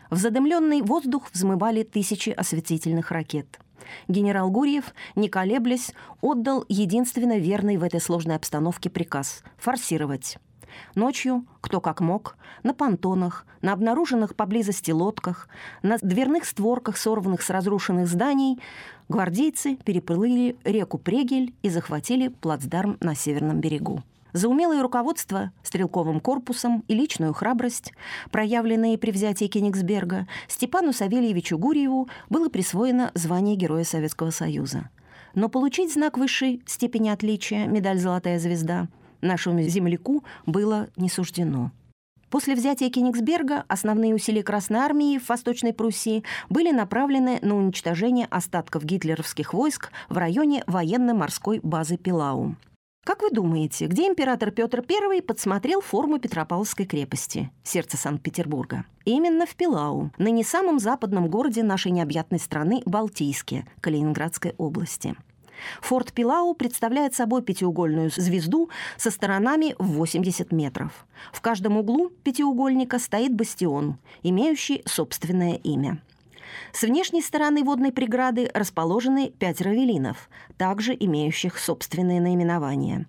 В 0.09 0.17
задымленный 0.17 0.81
воздух 0.81 1.29
взмывали 1.31 1.83
тысячи 1.83 2.31
осветительных 2.31 3.11
ракет– 3.11 3.59
Генерал 4.07 4.49
Гурьев, 4.49 4.93
не 5.15 5.29
колеблясь, 5.29 5.93
отдал 6.21 6.65
единственно 6.69 7.37
верный 7.37 7.77
в 7.77 7.83
этой 7.83 8.01
сложной 8.01 8.35
обстановке 8.35 8.89
приказ– 8.89 9.43
форсировать. 9.57 10.37
Ночью, 10.95 11.45
кто 11.61 11.81
как 11.81 12.01
мог, 12.01 12.37
на 12.63 12.73
понтонах, 12.73 13.45
на 13.61 13.73
обнаруженных 13.73 14.35
поблизости 14.35 14.91
лодках, 14.91 15.47
на 15.81 15.97
дверных 15.97 16.45
створках 16.45 16.97
сорванных 16.97 17.41
с 17.41 17.49
разрушенных 17.49 18.07
зданий, 18.07 18.59
гвардейцы 19.09 19.75
переплыли 19.75 20.57
реку 20.63 20.97
Прегель 20.97 21.53
и 21.61 21.69
захватили 21.69 22.29
плацдарм 22.29 22.97
на 23.01 23.15
северном 23.15 23.59
берегу. 23.59 24.03
За 24.33 24.47
умелое 24.47 24.81
руководство 24.81 25.51
стрелковым 25.63 26.19
корпусом 26.19 26.83
и 26.87 26.93
личную 26.93 27.33
храбрость, 27.33 27.93
проявленные 28.31 28.97
при 28.97 29.11
взятии 29.11 29.45
Кенигсберга, 29.45 30.27
Степану 30.47 30.93
Савельевичу 30.93 31.57
Гурьеву 31.57 32.09
было 32.29 32.49
присвоено 32.49 33.11
звание 33.13 33.55
Героя 33.55 33.83
Советского 33.83 34.31
Союза. 34.31 34.89
Но 35.33 35.49
получить 35.49 35.93
знак 35.93 36.17
высшей 36.17 36.61
степени 36.65 37.09
отличия, 37.09 37.65
медаль 37.65 37.99
«Золотая 37.99 38.39
звезда», 38.39 38.87
нашему 39.21 39.61
земляку 39.61 40.23
было 40.45 40.89
не 40.97 41.09
суждено. 41.09 41.71
После 42.29 42.55
взятия 42.55 42.89
Кенигсберга 42.89 43.65
основные 43.67 44.15
усилия 44.15 44.41
Красной 44.41 44.79
Армии 44.79 45.19
в 45.19 45.27
Восточной 45.27 45.73
Пруссии 45.73 46.23
были 46.49 46.71
направлены 46.71 47.39
на 47.41 47.57
уничтожение 47.57 48.25
остатков 48.27 48.85
гитлеровских 48.85 49.53
войск 49.53 49.91
в 50.07 50.17
районе 50.17 50.63
военно-морской 50.65 51.59
базы 51.61 51.97
Пилау. 51.97 52.55
Как 53.03 53.23
вы 53.23 53.31
думаете, 53.31 53.87
где 53.87 54.05
император 54.05 54.51
Петр 54.51 54.85
I 54.87 55.23
подсмотрел 55.23 55.81
форму 55.81 56.19
Петропавловской 56.19 56.85
крепости, 56.85 57.51
сердце 57.63 57.97
Санкт-Петербурга? 57.97 58.85
Именно 59.05 59.47
в 59.47 59.55
Пилау, 59.55 60.11
ныне 60.19 60.43
самом 60.43 60.77
западном 60.79 61.27
городе 61.27 61.63
нашей 61.63 61.91
необъятной 61.91 62.37
страны 62.37 62.83
Балтийске, 62.85 63.65
Калининградской 63.81 64.53
области. 64.59 65.15
Форт 65.81 66.13
Пилау 66.13 66.53
представляет 66.53 67.15
собой 67.15 67.41
пятиугольную 67.41 68.11
звезду 68.11 68.69
со 68.97 69.09
сторонами 69.09 69.75
в 69.79 69.93
80 69.93 70.51
метров. 70.51 71.07
В 71.33 71.41
каждом 71.41 71.77
углу 71.77 72.09
пятиугольника 72.23 72.99
стоит 72.99 73.33
бастион, 73.33 73.97
имеющий 74.21 74.83
собственное 74.85 75.55
имя. 75.55 76.03
С 76.71 76.83
внешней 76.83 77.21
стороны 77.21 77.63
водной 77.63 77.91
преграды 77.91 78.49
расположены 78.53 79.31
пять 79.31 79.61
равелинов, 79.61 80.29
также 80.57 80.95
имеющих 80.99 81.57
собственные 81.57 82.21
наименования. 82.21 83.05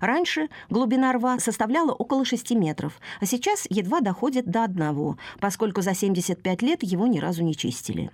Раньше 0.00 0.48
глубина 0.68 1.12
рва 1.12 1.38
составляла 1.38 1.92
около 1.92 2.24
6 2.24 2.50
метров, 2.52 3.00
а 3.20 3.26
сейчас 3.26 3.66
едва 3.68 4.00
доходит 4.00 4.46
до 4.46 4.64
одного, 4.64 5.18
поскольку 5.40 5.82
за 5.82 5.94
75 5.94 6.62
лет 6.62 6.82
его 6.82 7.06
ни 7.06 7.18
разу 7.18 7.42
не 7.42 7.56
чистили. 7.56 8.10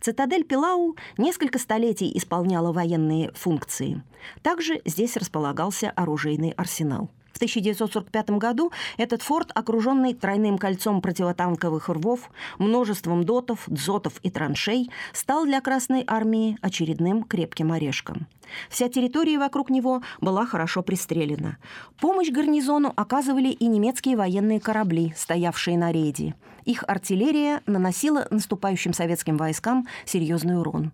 Цитадель 0.00 0.44
Пилау 0.44 0.96
несколько 1.16 1.58
столетий 1.58 2.12
исполняла 2.16 2.72
военные 2.72 3.32
функции. 3.32 4.02
Также 4.42 4.82
здесь 4.84 5.16
располагался 5.16 5.90
оружейный 5.90 6.50
арсенал. 6.50 7.10
В 7.36 7.38
1945 7.38 8.30
году 8.30 8.72
этот 8.96 9.20
форт, 9.20 9.50
окруженный 9.54 10.14
тройным 10.14 10.56
кольцом 10.56 11.02
противотанковых 11.02 11.90
рвов, 11.90 12.30
множеством 12.58 13.24
дотов, 13.24 13.64
дзотов 13.66 14.14
и 14.22 14.30
траншей, 14.30 14.90
стал 15.12 15.44
для 15.44 15.60
Красной 15.60 16.02
армии 16.06 16.56
очередным 16.62 17.24
крепким 17.24 17.72
орешком. 17.72 18.26
Вся 18.70 18.88
территория 18.88 19.38
вокруг 19.38 19.68
него 19.68 20.00
была 20.18 20.46
хорошо 20.46 20.80
пристрелена. 20.80 21.58
Помощь 22.00 22.30
гарнизону 22.30 22.90
оказывали 22.96 23.48
и 23.48 23.66
немецкие 23.66 24.16
военные 24.16 24.58
корабли, 24.58 25.12
стоявшие 25.14 25.76
на 25.76 25.92
рейде. 25.92 26.34
Их 26.64 26.84
артиллерия 26.88 27.60
наносила 27.66 28.26
наступающим 28.30 28.94
советским 28.94 29.36
войскам 29.36 29.86
серьезный 30.06 30.58
урон. 30.58 30.90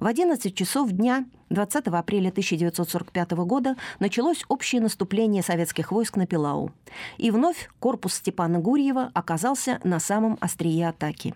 В 0.00 0.06
11 0.06 0.54
часов 0.54 0.90
дня 0.90 1.24
20 1.50 1.86
апреля 1.88 2.28
1945 2.28 3.30
года 3.32 3.76
началось 3.98 4.44
общее 4.48 4.80
наступление 4.80 5.42
советских 5.42 5.92
войск 5.92 6.16
на 6.16 6.26
Пилау. 6.26 6.72
И 7.18 7.30
вновь 7.30 7.68
корпус 7.80 8.14
Степана 8.14 8.58
Гурьева 8.58 9.10
оказался 9.14 9.80
на 9.84 10.00
самом 10.00 10.38
острие 10.40 10.88
атаки. 10.88 11.34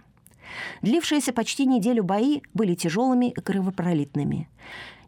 Длившиеся 0.82 1.32
почти 1.32 1.66
неделю 1.66 2.04
бои 2.04 2.40
были 2.54 2.74
тяжелыми 2.74 3.30
и 3.30 3.40
кровопролитными. 3.40 4.48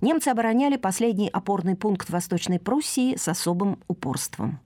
Немцы 0.00 0.28
обороняли 0.28 0.76
последний 0.76 1.28
опорный 1.28 1.76
пункт 1.76 2.10
Восточной 2.10 2.58
Пруссии 2.58 3.16
с 3.16 3.28
особым 3.28 3.78
упорством. 3.88 4.60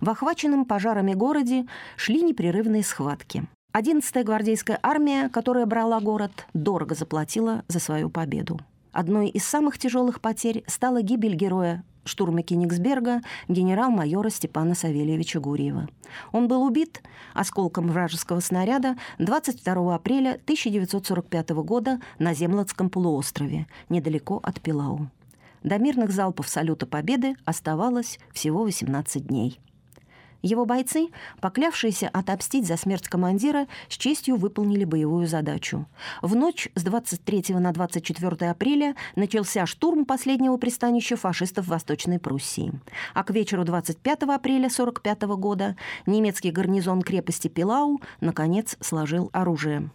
В 0.00 0.10
охваченном 0.10 0.64
пожарами 0.64 1.14
городе 1.14 1.66
шли 1.96 2.22
непрерывные 2.22 2.82
схватки. 2.82 3.44
11-я 3.74 4.22
гвардейская 4.22 4.78
армия, 4.84 5.28
которая 5.28 5.66
брала 5.66 5.98
город, 5.98 6.46
дорого 6.54 6.94
заплатила 6.94 7.64
за 7.66 7.80
свою 7.80 8.08
победу. 8.08 8.60
Одной 8.92 9.28
из 9.28 9.44
самых 9.44 9.78
тяжелых 9.78 10.20
потерь 10.20 10.62
стала 10.68 11.02
гибель 11.02 11.34
героя 11.34 11.82
штурма 12.04 12.42
Кенигсберга 12.42 13.22
генерал-майора 13.48 14.30
Степана 14.30 14.76
Савельевича 14.76 15.40
Гурьева. 15.40 15.88
Он 16.30 16.46
был 16.46 16.62
убит 16.62 17.02
осколком 17.32 17.88
вражеского 17.88 18.38
снаряда 18.38 18.96
22 19.18 19.94
апреля 19.94 20.34
1945 20.34 21.50
года 21.50 22.00
на 22.20 22.32
Землотском 22.32 22.90
полуострове, 22.90 23.66
недалеко 23.88 24.38
от 24.42 24.60
Пилау. 24.60 25.08
До 25.64 25.78
мирных 25.78 26.12
залпов 26.12 26.48
салюта 26.48 26.86
Победы 26.86 27.34
оставалось 27.44 28.20
всего 28.32 28.62
18 28.62 29.26
дней. 29.26 29.58
Его 30.44 30.66
бойцы, 30.66 31.08
поклявшиеся 31.40 32.10
отомстить 32.12 32.66
за 32.66 32.76
смерть 32.76 33.08
командира, 33.08 33.66
с 33.88 33.96
честью 33.96 34.36
выполнили 34.36 34.84
боевую 34.84 35.26
задачу. 35.26 35.86
В 36.20 36.36
ночь 36.36 36.68
с 36.74 36.82
23 36.82 37.54
на 37.54 37.72
24 37.72 38.50
апреля 38.50 38.94
начался 39.16 39.64
штурм 39.64 40.04
последнего 40.04 40.58
пристанища 40.58 41.16
фашистов 41.16 41.64
в 41.64 41.68
Восточной 41.68 42.18
Пруссии. 42.18 42.78
А 43.14 43.24
к 43.24 43.30
вечеру 43.30 43.64
25 43.64 44.24
апреля 44.24 44.66
1945 44.66 45.22
года 45.38 45.76
немецкий 46.04 46.50
гарнизон 46.50 47.00
крепости 47.00 47.48
Пилау 47.48 48.02
наконец 48.20 48.76
сложил 48.80 49.30
оружие. 49.32 49.88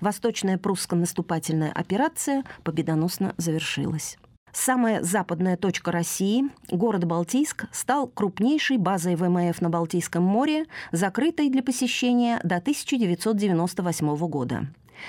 Восточная 0.00 0.58
прусско-наступательная 0.58 1.70
операция 1.70 2.42
победоносно 2.64 3.32
завершилась. 3.36 4.18
Самая 4.54 5.02
западная 5.02 5.56
точка 5.56 5.90
России, 5.90 6.44
город 6.70 7.04
Балтийск, 7.04 7.64
стал 7.72 8.06
крупнейшей 8.06 8.76
базой 8.76 9.16
ВМФ 9.16 9.60
на 9.60 9.68
Балтийском 9.68 10.22
море, 10.22 10.66
закрытой 10.92 11.50
для 11.50 11.60
посещения 11.60 12.38
до 12.44 12.58
1998 12.58 14.16
года. 14.28 14.68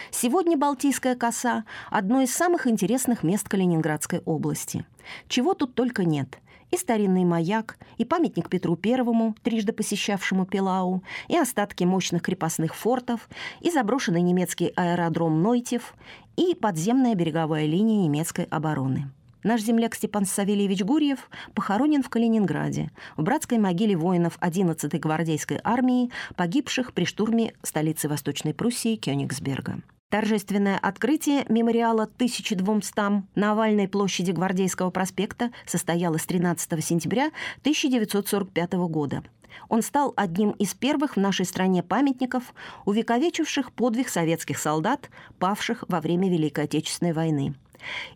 Сегодня 0.10 0.58
Балтийская 0.58 1.16
коса– 1.16 1.64
одно 1.92 2.22
из 2.22 2.34
самых 2.34 2.66
интересных 2.66 3.22
мест 3.22 3.48
Калининградской 3.48 4.24
области. 4.26 4.84
Чего 5.28 5.54
тут 5.54 5.76
только 5.76 6.04
нет– 6.06 6.40
и 6.72 6.78
старинный 6.78 7.24
маяк, 7.24 7.78
и 7.98 8.04
памятник 8.04 8.50
Петру 8.50 8.76
Первому, 8.76 9.36
трижды 9.44 9.72
посещавшему 9.72 10.48
Пилау, 10.48 11.04
и 11.28 11.38
остатки 11.38 11.84
мощных 11.84 12.24
крепостных 12.24 12.76
фортов, 12.76 13.30
и 13.62 13.70
заброшенный 13.70 14.24
немецкий 14.24 14.74
аэродром 14.76 15.44
Нойтев, 15.44 15.94
и 16.36 16.56
подземная 16.56 17.14
береговая 17.14 17.68
линия 17.68 18.04
немецкой 18.04 18.46
обороны. 18.46 19.12
Наш 19.46 19.62
земляк 19.62 19.94
Степан 19.94 20.26
Савельевич 20.26 20.82
Гурьев 20.82 21.30
похоронен 21.54 22.02
в 22.02 22.10
Калининграде, 22.10 22.90
в 23.16 23.22
братской 23.22 23.60
могиле 23.60 23.96
воинов 23.96 24.40
11-й 24.42 24.98
гвардейской 24.98 25.60
армии, 25.64 26.10
погибших 26.36 26.94
при 26.94 27.06
штурме 27.06 27.54
столицы 27.62 28.10
Восточной 28.10 28.56
Пруссии 28.56 28.96
Кёнигсберга. 28.96 29.84
Торжественное 30.10 30.78
открытие 30.78 31.46
мемориала 31.50 32.04
1200 32.04 33.24
на 33.36 33.52
овальной 33.52 33.88
площади 33.88 34.32
Гвардейского 34.32 34.92
проспекта 34.92 35.52
состоялось 35.66 36.26
13 36.26 36.86
сентября 36.86 37.32
1945 37.62 38.74
года. 38.74 39.24
Он 39.68 39.82
стал 39.82 40.14
одним 40.16 40.52
из 40.52 40.74
первых 40.74 41.16
в 41.16 41.20
нашей 41.20 41.46
стране 41.46 41.82
памятников, 41.82 42.54
увековечивших 42.86 43.72
подвиг 43.72 44.10
советских 44.10 44.60
солдат, 44.60 45.10
павших 45.40 45.84
во 45.88 46.02
время 46.02 46.30
Великой 46.30 46.66
Отечественной 46.66 47.14
войны. 47.14 47.56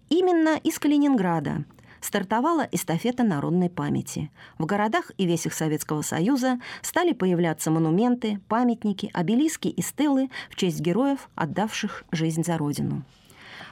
Именно 0.10 0.58
из 0.64 0.78
Калининграда 0.80 1.64
стартовала 2.02 2.68
эстафета 2.72 3.24
народной 3.24 3.70
памяти. 3.70 4.32
В 4.58 4.66
городах 4.66 5.12
и 5.18 5.26
весях 5.26 5.54
Советского 5.54 6.02
Союза 6.02 6.60
стали 6.82 7.14
появляться 7.14 7.72
монументы, 7.72 8.40
памятники, 8.48 9.10
обелиски 9.14 9.68
и 9.68 9.82
стелы 9.82 10.30
в 10.50 10.56
честь 10.56 10.80
героев, 10.80 11.30
отдавших 11.36 12.04
жизнь 12.12 12.44
за 12.44 12.58
Родину. 12.58 13.04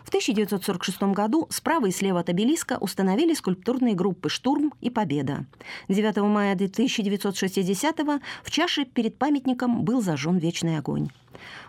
В 0.04 0.10
1946 0.10 1.04
году 1.14 1.48
справа 1.50 1.88
и 1.88 1.92
слева 1.92 2.22
от 2.22 2.30
обелиска 2.30 2.78
установили 2.80 3.34
скульптурные 3.34 3.94
группы 3.94 4.30
«Штурм» 4.30 4.74
и 4.80 4.90
«Победа». 4.90 5.46
9 5.90 6.18
мая 6.20 6.54
1960 6.54 8.00
в 8.42 8.50
чаше 8.50 8.86
перед 8.86 9.18
памятником 9.18 9.84
был 9.84 10.02
зажжен 10.02 10.38
вечный 10.38 10.78
огонь. 10.78 11.10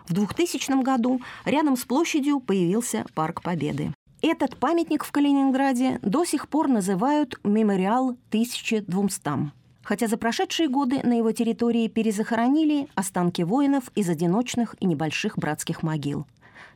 В 0.07 0.13
2000 0.13 0.81
году 0.83 1.19
рядом 1.43 1.75
с 1.75 1.83
площадью 1.83 2.39
появился 2.39 3.05
Парк 3.13 3.41
Победы. 3.41 3.93
Этот 4.21 4.57
памятник 4.57 5.05
в 5.05 5.11
Калининграде 5.13 5.97
до 6.01 6.25
сих 6.25 6.49
пор 6.49 6.67
называют 6.67 7.39
«Мемориал 7.45 8.17
1200». 8.31 9.51
Хотя 9.81 10.07
за 10.07 10.17
прошедшие 10.17 10.67
годы 10.67 10.99
на 11.03 11.13
его 11.13 11.31
территории 11.31 11.87
перезахоронили 11.87 12.89
останки 12.95 13.43
воинов 13.43 13.85
из 13.95 14.09
одиночных 14.09 14.75
и 14.81 14.85
небольших 14.85 15.37
братских 15.37 15.83
могил. 15.83 16.27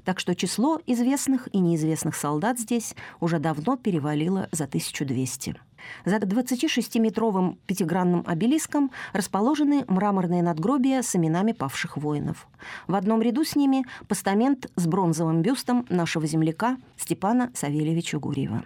Так 0.06 0.22
что 0.22 0.36
число 0.36 0.80
известных 0.88 1.50
и 1.52 1.60
неизвестных 1.60 2.16
солдат 2.16 2.60
здесь 2.60 2.96
уже 3.20 3.40
давно 3.40 3.76
перевалило 3.76 4.48
за 4.54 4.64
1200. 4.64 5.56
За 6.06 6.18
26-метровым 6.18 7.58
пятигранным 7.66 8.24
обелиском 8.26 8.92
расположены 9.14 9.86
мраморные 9.88 10.44
надгробия 10.44 11.02
с 11.02 11.16
именами 11.16 11.52
павших 11.52 11.98
воинов. 11.98 12.48
В 12.88 12.96
одном 12.96 13.22
ряду 13.22 13.44
с 13.44 13.56
ними 13.56 13.86
постамент 14.08 14.72
с 14.76 14.88
бронзовым 14.88 15.42
бюстом 15.42 15.86
нашего 15.90 16.28
земляка 16.28 16.78
Степана 16.98 17.52
Савельевича 17.54 18.20
Гурьева. 18.20 18.64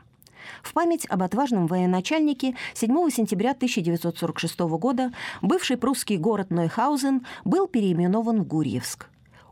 В 0.64 0.74
память 0.74 1.06
об 1.08 1.24
отважном 1.24 1.68
военачальнике 1.68 2.56
7 2.74 3.10
сентября 3.10 3.52
1946 3.52 4.60
года 4.60 5.12
бывший 5.42 5.78
прусский 5.78 6.18
город 6.18 6.50
Нойхаузен 6.52 7.26
был 7.44 7.68
переименован 7.68 8.42
в 8.42 8.48
Гурьевск. 8.48 9.08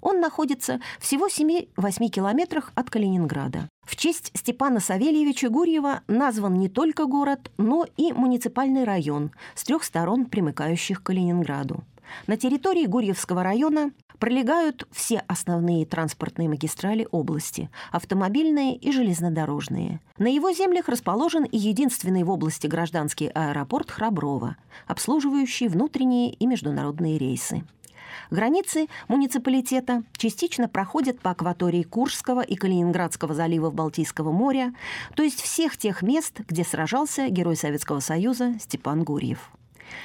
Он 0.05 0.19
находится 0.19 0.79
всего 0.99 1.27
7-8 1.27 2.09
километрах 2.09 2.71
от 2.75 2.91
Калининграда. 2.91 3.67
В 3.83 3.95
честь 3.95 4.31
Степана 4.35 4.79
Савельевича 4.79 5.49
Гурьева 5.49 6.01
назван 6.07 6.53
не 6.59 6.69
только 6.69 7.07
город, 7.07 7.51
но 7.57 7.87
и 7.97 8.13
муниципальный 8.13 8.83
район 8.83 9.31
с 9.55 9.63
трех 9.63 9.83
сторон, 9.83 10.25
примыкающих 10.25 11.01
к 11.01 11.07
Калининграду. 11.07 11.83
На 12.27 12.37
территории 12.37 12.85
Гурьевского 12.85 13.41
района 13.41 13.93
пролегают 14.19 14.87
все 14.91 15.23
основные 15.25 15.87
транспортные 15.87 16.49
магистрали 16.49 17.07
области– 17.09 17.71
автомобильные 17.91 18.75
и 18.75 18.91
железнодорожные. 18.91 20.01
На 20.19 20.27
его 20.27 20.51
землях 20.51 20.87
расположен 20.87 21.45
и 21.45 21.57
единственный 21.57 22.23
в 22.23 22.29
области 22.29 22.67
гражданский 22.67 23.31
аэропорт 23.33 23.89
Храброво, 23.89 24.57
обслуживающий 24.85 25.67
внутренние 25.67 26.31
и 26.31 26.45
международные 26.45 27.17
рейсы. 27.17 27.63
Границы 28.31 28.87
муниципалитета 29.07 30.03
частично 30.17 30.67
проходят 30.67 31.19
по 31.19 31.31
акватории 31.31 31.83
Куршского 31.83 32.41
и 32.41 32.55
Калининградского 32.55 33.33
заливов 33.33 33.73
Балтийского 33.73 34.31
моря, 34.31 34.73
то 35.15 35.23
есть 35.23 35.41
всех 35.41 35.77
тех 35.77 36.01
мест, 36.01 36.39
где 36.47 36.63
сражался 36.63 37.29
герой 37.29 37.55
Советского 37.55 37.99
Союза 37.99 38.55
Степан 38.59 39.03
Гурьев. 39.03 39.51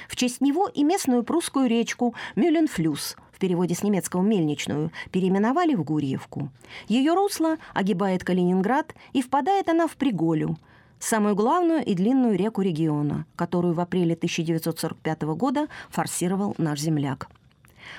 В 0.07 0.15
честь 0.15 0.41
него 0.41 0.67
и 0.67 0.83
местную 0.83 1.23
прусскую 1.23 1.67
речку 1.67 2.13
Мюлленфлюс 2.35 3.15
в 3.31 3.39
переводе 3.39 3.73
с 3.73 3.81
немецкого 3.81 4.21
«мельничную» 4.21 4.91
переименовали 5.11 5.73
в 5.73 5.83
Гурьевку. 5.83 6.51
Ее 6.87 7.13
русло 7.13 7.57
огибает 7.73 8.23
Калининград, 8.23 8.93
и 9.13 9.23
впадает 9.23 9.69
она 9.69 9.87
в 9.87 9.95
Приголю– 9.95 10.57
самую 11.03 11.35
главную 11.35 11.83
и 11.83 11.93
длинную 11.93 12.37
реку 12.37 12.61
региона, 12.61 13.25
которую 13.35 13.73
в 13.73 13.79
апреле 13.79 14.13
1945 14.13 15.21
года 15.23 15.67
форсировал 15.89 16.55
наш 16.57 16.79
земляк. 16.79 17.27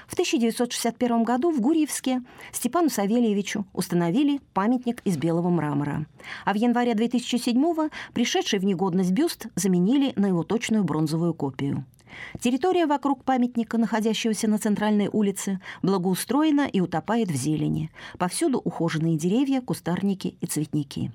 В 0.06 0.12
1961 0.12 1.22
году 1.24 1.50
в 1.50 1.60
Гурьевске 1.60 2.22
Степану 2.52 2.88
Савельевичу 2.90 3.66
установили 3.72 4.40
памятник 4.54 5.00
из 5.04 5.16
белого 5.16 5.48
мрамора. 5.48 6.06
А 6.44 6.52
в 6.52 6.56
январе 6.56 6.94
2007 6.94 7.88
пришедший 8.12 8.58
в 8.58 8.64
негодность 8.64 9.12
бюст 9.12 9.46
заменили 9.54 10.12
на 10.16 10.26
его 10.26 10.42
точную 10.42 10.84
бронзовую 10.84 11.34
копию. 11.34 11.84
Территория 12.40 12.86
вокруг 12.86 13.24
памятника, 13.24 13.78
находящегося 13.78 14.48
на 14.48 14.58
центральной 14.58 15.08
улице, 15.10 15.60
благоустроена 15.82 16.68
и 16.70 16.80
утопает 16.80 17.30
в 17.30 17.34
зелени. 17.34 17.90
Повсюду 18.18 18.58
ухоженные 18.58 19.16
деревья, 19.16 19.60
кустарники 19.60 20.36
и 20.40 20.46
цветники. 20.46 21.12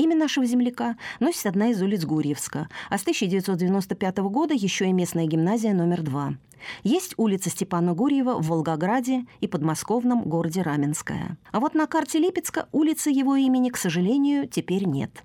Имя 0.00 0.16
нашего 0.16 0.46
земляка 0.46 0.96
носит 1.18 1.44
одна 1.44 1.68
из 1.68 1.82
улиц 1.82 2.06
Гурьевска, 2.06 2.70
а 2.88 2.96
с 2.96 3.02
1995 3.02 4.16
года 4.30 4.54
еще 4.54 4.88
и 4.88 4.94
местная 4.94 5.26
гимназия 5.26 5.74
номер 5.74 6.00
два. 6.00 6.36
Есть 6.84 7.12
улица 7.18 7.50
Степана 7.50 7.92
Гурьева 7.92 8.38
в 8.38 8.48
Волгограде 8.48 9.26
и 9.40 9.46
подмосковном 9.46 10.22
городе 10.22 10.62
Раменская. 10.62 11.36
А 11.52 11.60
вот 11.60 11.74
на 11.74 11.86
карте 11.86 12.18
Липецка 12.18 12.66
улицы 12.72 13.10
его 13.10 13.36
имени, 13.36 13.68
к 13.68 13.76
сожалению, 13.76 14.48
теперь 14.48 14.86
нет. 14.86 15.22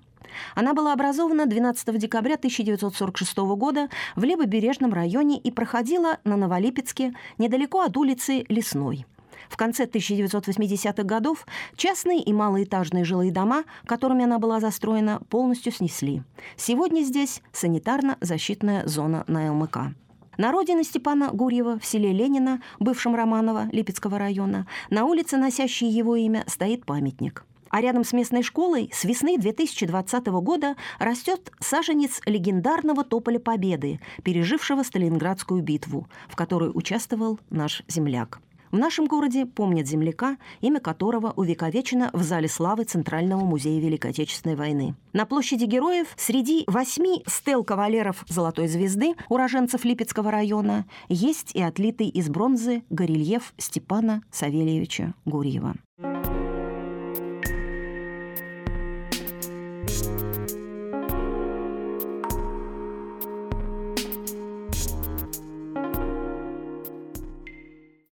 Она 0.54 0.74
была 0.74 0.92
образована 0.92 1.46
12 1.46 1.96
декабря 1.96 2.34
1946 2.34 3.38
года 3.56 3.88
в 4.14 4.24
левобережном 4.24 4.92
районе 4.92 5.38
и 5.38 5.50
проходила 5.50 6.18
на 6.24 6.36
Новолипецке 6.36 7.14
недалеко 7.38 7.80
от 7.80 7.96
улицы 7.96 8.44
Лесной– 8.50 9.06
в 9.48 9.56
конце 9.56 9.84
1980-х 9.84 11.02
годов 11.02 11.46
частные 11.76 12.22
и 12.22 12.32
малоэтажные 12.32 13.04
жилые 13.04 13.32
дома, 13.32 13.64
которыми 13.86 14.24
она 14.24 14.38
была 14.38 14.60
застроена, 14.60 15.20
полностью 15.28 15.72
снесли. 15.72 16.22
Сегодня 16.56 17.02
здесь 17.02 17.42
санитарно-защитная 17.52 18.86
зона 18.86 19.24
на 19.26 19.52
ЛМК. 19.52 19.94
На 20.36 20.52
родине 20.52 20.84
Степана 20.84 21.30
Гурьева 21.32 21.78
в 21.78 21.86
селе 21.86 22.12
Ленина, 22.12 22.60
бывшем 22.78 23.14
Романово 23.14 23.68
Липецкого 23.72 24.18
района, 24.18 24.66
на 24.90 25.06
улице, 25.06 25.38
носящей 25.38 25.88
его 25.88 26.14
имя, 26.16 26.44
стоит 26.46 26.84
памятник. 26.84 27.44
А 27.70 27.80
рядом 27.80 28.04
с 28.04 28.12
местной 28.12 28.42
школой 28.42 28.90
с 28.92 29.04
весны 29.04 29.38
2020 29.38 30.26
года 30.26 30.76
растет 30.98 31.52
саженец 31.60 32.20
легендарного 32.26 33.04
Тополя 33.04 33.38
Победы, 33.38 34.00
пережившего 34.22 34.82
Сталинградскую 34.82 35.62
битву, 35.62 36.08
в 36.28 36.36
которой 36.36 36.70
участвовал 36.72 37.40
наш 37.50 37.82
земляк. 37.88 38.40
В 38.72 38.78
нашем 38.78 39.06
городе 39.06 39.46
помнят 39.46 39.86
земляка, 39.86 40.38
имя 40.60 40.80
которого 40.80 41.32
увековечено 41.36 42.10
в 42.12 42.22
Зале 42.22 42.48
славы 42.48 42.84
Центрального 42.84 43.44
музея 43.44 43.80
Великой 43.80 44.10
Отечественной 44.10 44.56
войны. 44.56 44.94
На 45.12 45.24
площади 45.24 45.64
героев 45.64 46.08
среди 46.16 46.64
восьми 46.66 47.22
стел 47.26 47.64
кавалеров 47.64 48.24
Золотой 48.28 48.68
звезды, 48.68 49.14
уроженцев 49.28 49.84
Липецкого 49.84 50.30
района, 50.30 50.84
есть 51.08 51.54
и 51.54 51.62
отлитый 51.62 52.08
из 52.08 52.28
бронзы 52.28 52.82
горельеф 52.90 53.54
Степана 53.56 54.22
Савельевича 54.30 55.14
Гурьева. 55.24 55.74